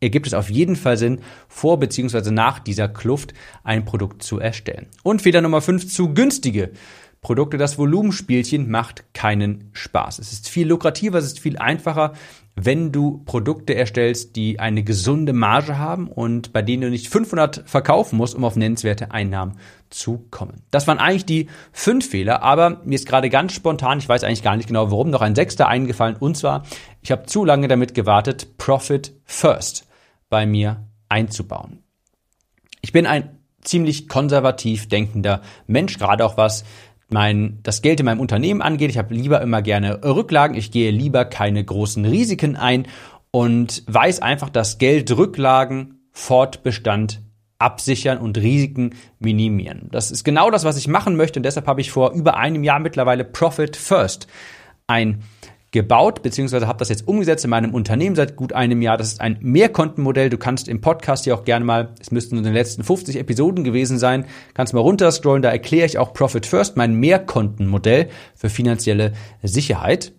ergibt 0.01 0.27
es 0.27 0.33
auf 0.33 0.49
jeden 0.49 0.75
Fall 0.75 0.97
Sinn, 0.97 1.21
vor 1.47 1.79
bzw. 1.79 2.31
nach 2.31 2.59
dieser 2.59 2.89
Kluft 2.89 3.33
ein 3.63 3.85
Produkt 3.85 4.23
zu 4.23 4.39
erstellen. 4.39 4.87
Und 5.03 5.21
Fehler 5.21 5.41
Nummer 5.41 5.61
fünf, 5.61 5.87
zu 5.87 6.13
günstige 6.13 6.71
Produkte. 7.21 7.57
Das 7.57 7.77
Volumenspielchen 7.77 8.69
macht 8.69 9.13
keinen 9.13 9.69
Spaß. 9.73 10.17
Es 10.17 10.33
ist 10.33 10.49
viel 10.49 10.67
lukrativer, 10.67 11.19
es 11.19 11.25
ist 11.25 11.39
viel 11.39 11.57
einfacher, 11.59 12.13
wenn 12.55 12.91
du 12.91 13.21
Produkte 13.25 13.75
erstellst, 13.75 14.35
die 14.35 14.59
eine 14.59 14.83
gesunde 14.83 15.31
Marge 15.31 15.77
haben 15.77 16.07
und 16.07 16.51
bei 16.51 16.63
denen 16.63 16.81
du 16.81 16.89
nicht 16.89 17.09
500 17.09 17.63
verkaufen 17.65 18.17
musst, 18.17 18.33
um 18.33 18.43
auf 18.43 18.55
nennenswerte 18.55 19.11
Einnahmen 19.11 19.57
zu 19.91 20.25
kommen. 20.31 20.63
Das 20.71 20.87
waren 20.87 20.97
eigentlich 20.97 21.25
die 21.25 21.47
fünf 21.71 22.09
Fehler, 22.09 22.41
aber 22.41 22.81
mir 22.85 22.95
ist 22.95 23.07
gerade 23.07 23.29
ganz 23.29 23.53
spontan, 23.53 23.99
ich 23.99 24.09
weiß 24.09 24.23
eigentlich 24.23 24.43
gar 24.43 24.57
nicht 24.57 24.67
genau 24.67 24.89
warum, 24.89 25.11
noch 25.11 25.21
ein 25.21 25.35
sechster 25.35 25.67
eingefallen 25.67 26.17
und 26.17 26.35
zwar, 26.35 26.63
ich 27.03 27.11
habe 27.11 27.27
zu 27.27 27.45
lange 27.45 27.67
damit 27.67 27.93
gewartet, 27.93 28.57
Profit 28.57 29.13
First 29.25 29.90
bei 30.31 30.47
mir 30.47 30.87
einzubauen. 31.09 31.83
Ich 32.81 32.91
bin 32.91 33.05
ein 33.05 33.37
ziemlich 33.61 34.07
konservativ 34.07 34.89
denkender 34.89 35.43
Mensch, 35.67 35.99
gerade 35.99 36.25
auch 36.25 36.37
was 36.37 36.63
mein, 37.09 37.59
das 37.61 37.83
Geld 37.83 37.99
in 37.99 38.07
meinem 38.07 38.21
Unternehmen 38.21 38.63
angeht. 38.63 38.89
Ich 38.89 38.97
habe 38.97 39.13
lieber 39.13 39.41
immer 39.41 39.61
gerne 39.61 40.03
Rücklagen. 40.03 40.57
Ich 40.57 40.71
gehe 40.71 40.89
lieber 40.89 41.25
keine 41.25 41.63
großen 41.63 42.05
Risiken 42.05 42.55
ein 42.55 42.87
und 43.29 43.83
weiß 43.85 44.21
einfach, 44.21 44.49
dass 44.49 44.79
Geld 44.79 45.15
Rücklagen 45.15 45.99
Fortbestand 46.11 47.21
absichern 47.59 48.17
und 48.17 48.37
Risiken 48.37 48.95
minimieren. 49.19 49.89
Das 49.91 50.09
ist 50.09 50.23
genau 50.23 50.49
das, 50.49 50.63
was 50.63 50.77
ich 50.77 50.87
machen 50.87 51.15
möchte 51.15 51.39
und 51.39 51.43
deshalb 51.43 51.67
habe 51.67 51.81
ich 51.81 51.91
vor 51.91 52.11
über 52.13 52.37
einem 52.37 52.63
Jahr 52.63 52.79
mittlerweile 52.79 53.23
Profit 53.23 53.75
First 53.75 54.27
ein 54.87 55.21
gebaut, 55.71 56.21
beziehungsweise 56.21 56.67
habe 56.67 56.79
das 56.79 56.89
jetzt 56.89 57.07
umgesetzt 57.07 57.45
in 57.45 57.49
meinem 57.49 57.73
Unternehmen 57.73 58.15
seit 58.15 58.35
gut 58.35 58.53
einem 58.53 58.81
Jahr. 58.81 58.97
Das 58.97 59.07
ist 59.07 59.21
ein 59.21 59.37
Mehrkontenmodell. 59.41 60.29
Du 60.29 60.37
kannst 60.37 60.67
im 60.67 60.81
Podcast 60.81 61.23
hier 61.23 61.33
auch 61.33 61.45
gerne 61.45 61.65
mal, 61.65 61.95
es 61.99 62.11
müssten 62.11 62.37
in 62.37 62.43
den 62.43 62.53
letzten 62.53 62.83
50 62.83 63.17
Episoden 63.17 63.63
gewesen 63.63 63.97
sein, 63.97 64.25
kannst 64.53 64.73
mal 64.73 64.81
runterscrollen, 64.81 65.41
da 65.41 65.49
erkläre 65.49 65.85
ich 65.85 65.97
auch 65.97 66.13
Profit 66.13 66.45
First, 66.45 66.75
mein 66.75 66.95
Mehrkontenmodell 66.95 68.09
für 68.35 68.49
finanzielle 68.49 69.13
Sicherheit. 69.41 70.13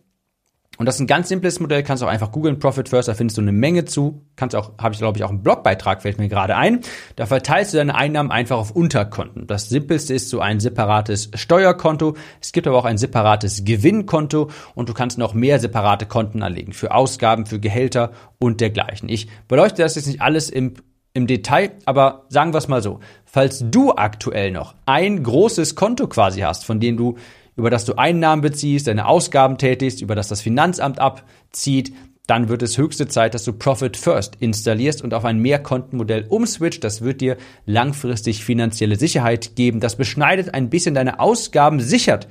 Und 0.82 0.86
das 0.86 0.96
ist 0.96 1.02
ein 1.02 1.06
ganz 1.06 1.28
simples 1.28 1.60
Modell, 1.60 1.84
kannst 1.84 2.02
auch 2.02 2.08
einfach 2.08 2.32
googeln, 2.32 2.58
Profit 2.58 2.88
First, 2.88 3.06
da 3.06 3.14
findest 3.14 3.38
du 3.38 3.40
eine 3.40 3.52
Menge 3.52 3.84
zu. 3.84 4.26
Kannst 4.34 4.56
auch, 4.56 4.72
habe 4.78 4.92
ich 4.94 4.98
glaube 4.98 5.16
ich 5.16 5.22
auch 5.22 5.28
einen 5.28 5.40
Blogbeitrag, 5.40 6.02
fällt 6.02 6.18
mir 6.18 6.28
gerade 6.28 6.56
ein. 6.56 6.80
Da 7.14 7.26
verteilst 7.26 7.72
du 7.72 7.78
deine 7.78 7.94
Einnahmen 7.94 8.32
einfach 8.32 8.58
auf 8.58 8.72
Unterkonten. 8.72 9.46
Das 9.46 9.68
simpelste 9.68 10.12
ist 10.12 10.28
so 10.28 10.40
ein 10.40 10.58
separates 10.58 11.30
Steuerkonto. 11.34 12.16
Es 12.40 12.50
gibt 12.50 12.66
aber 12.66 12.78
auch 12.78 12.84
ein 12.84 12.98
separates 12.98 13.64
Gewinnkonto 13.64 14.50
und 14.74 14.88
du 14.88 14.92
kannst 14.92 15.18
noch 15.18 15.34
mehr 15.34 15.60
separate 15.60 16.06
Konten 16.06 16.42
anlegen 16.42 16.72
für 16.72 16.92
Ausgaben, 16.92 17.46
für 17.46 17.60
Gehälter 17.60 18.10
und 18.40 18.60
dergleichen. 18.60 19.08
Ich 19.08 19.28
beleuchte 19.46 19.82
das 19.82 19.94
jetzt 19.94 20.08
nicht 20.08 20.20
alles 20.20 20.50
im 20.50 20.74
im 21.14 21.26
Detail, 21.26 21.72
aber 21.84 22.24
sagen 22.30 22.54
wir 22.54 22.58
es 22.58 22.68
mal 22.68 22.82
so. 22.82 23.00
Falls 23.26 23.62
du 23.70 23.92
aktuell 23.92 24.50
noch 24.50 24.74
ein 24.86 25.22
großes 25.22 25.74
Konto 25.76 26.08
quasi 26.08 26.40
hast, 26.40 26.64
von 26.64 26.80
dem 26.80 26.96
du 26.96 27.18
über 27.56 27.70
das 27.70 27.84
du 27.84 27.96
Einnahmen 27.96 28.42
beziehst, 28.42 28.86
deine 28.86 29.06
Ausgaben 29.06 29.58
tätigst, 29.58 30.00
über 30.00 30.14
das 30.14 30.28
das 30.28 30.40
Finanzamt 30.40 30.98
abzieht, 30.98 31.92
dann 32.26 32.48
wird 32.48 32.62
es 32.62 32.78
höchste 32.78 33.08
Zeit, 33.08 33.34
dass 33.34 33.44
du 33.44 33.52
Profit 33.52 33.96
First 33.96 34.36
installierst 34.38 35.02
und 35.02 35.12
auf 35.12 35.24
ein 35.24 35.40
Mehrkontenmodell 35.40 36.26
umswitcht. 36.28 36.84
Das 36.84 37.02
wird 37.02 37.20
dir 37.20 37.36
langfristig 37.66 38.44
finanzielle 38.44 38.96
Sicherheit 38.96 39.56
geben. 39.56 39.80
Das 39.80 39.96
beschneidet 39.96 40.54
ein 40.54 40.70
bisschen 40.70 40.94
deine 40.94 41.18
Ausgaben, 41.18 41.80
sichert 41.80 42.28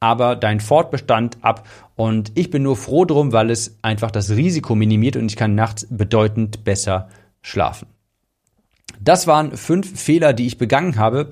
aber 0.00 0.34
dein 0.34 0.60
Fortbestand 0.60 1.38
ab. 1.42 1.66
Und 1.94 2.32
ich 2.34 2.50
bin 2.50 2.62
nur 2.62 2.76
froh 2.76 3.04
drum, 3.04 3.32
weil 3.32 3.50
es 3.50 3.78
einfach 3.82 4.10
das 4.10 4.30
Risiko 4.30 4.74
minimiert 4.74 5.16
und 5.16 5.30
ich 5.30 5.36
kann 5.36 5.54
nachts 5.54 5.86
bedeutend 5.90 6.64
besser 6.64 7.08
schlafen. 7.42 7.86
Das 9.02 9.26
waren 9.26 9.56
fünf 9.56 9.98
Fehler, 9.98 10.32
die 10.32 10.46
ich 10.46 10.58
begangen 10.58 10.96
habe, 10.96 11.30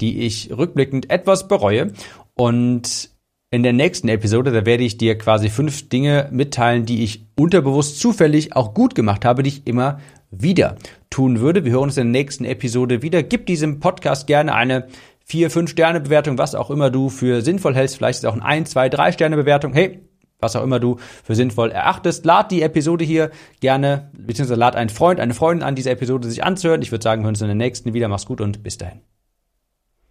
die 0.00 0.20
ich 0.20 0.50
rückblickend 0.56 1.10
etwas 1.10 1.48
bereue. 1.48 1.92
Und 2.34 3.10
in 3.50 3.62
der 3.62 3.72
nächsten 3.72 4.08
Episode, 4.08 4.52
da 4.52 4.64
werde 4.64 4.84
ich 4.84 4.96
dir 4.96 5.18
quasi 5.18 5.50
fünf 5.50 5.88
Dinge 5.88 6.28
mitteilen, 6.30 6.86
die 6.86 7.02
ich 7.02 7.26
unterbewusst 7.36 7.98
zufällig 7.98 8.54
auch 8.54 8.74
gut 8.74 8.94
gemacht 8.94 9.24
habe, 9.24 9.42
die 9.42 9.48
ich 9.48 9.66
immer 9.66 9.98
wieder 10.30 10.76
tun 11.10 11.40
würde. 11.40 11.64
Wir 11.64 11.72
hören 11.72 11.84
uns 11.84 11.96
in 11.96 12.12
der 12.12 12.20
nächsten 12.22 12.44
Episode 12.44 13.02
wieder. 13.02 13.22
Gib 13.22 13.46
diesem 13.46 13.80
Podcast 13.80 14.26
gerne 14.26 14.54
eine 14.54 14.86
vier, 15.24 15.50
fünf 15.50 15.70
Sterne 15.70 16.00
Bewertung, 16.00 16.38
was 16.38 16.54
auch 16.54 16.70
immer 16.70 16.90
du 16.90 17.08
für 17.08 17.42
sinnvoll 17.42 17.74
hältst. 17.74 17.96
Vielleicht 17.96 18.20
ist 18.20 18.26
auch 18.26 18.34
ein 18.34 18.42
ein, 18.42 18.66
zwei, 18.66 18.88
drei 18.88 19.10
Sterne 19.10 19.36
Bewertung. 19.36 19.72
Hey, 19.72 20.00
was 20.38 20.56
auch 20.56 20.62
immer 20.62 20.80
du 20.80 20.96
für 21.24 21.34
sinnvoll 21.34 21.70
erachtest. 21.70 22.24
Lad 22.24 22.50
die 22.50 22.62
Episode 22.62 23.04
hier 23.04 23.30
gerne, 23.60 24.10
beziehungsweise 24.16 24.58
lad 24.58 24.76
einen 24.76 24.90
Freund, 24.90 25.20
eine 25.20 25.34
Freundin 25.34 25.66
an, 25.66 25.74
diese 25.74 25.90
Episode 25.90 26.28
sich 26.28 26.44
anzuhören. 26.44 26.82
Ich 26.82 26.92
würde 26.92 27.02
sagen, 27.02 27.22
wir 27.22 27.24
hören 27.24 27.34
uns 27.34 27.42
in 27.42 27.48
der 27.48 27.56
nächsten 27.56 27.94
wieder. 27.94 28.08
Mach's 28.08 28.26
gut 28.26 28.40
und 28.40 28.62
bis 28.62 28.78
dahin. 28.78 29.00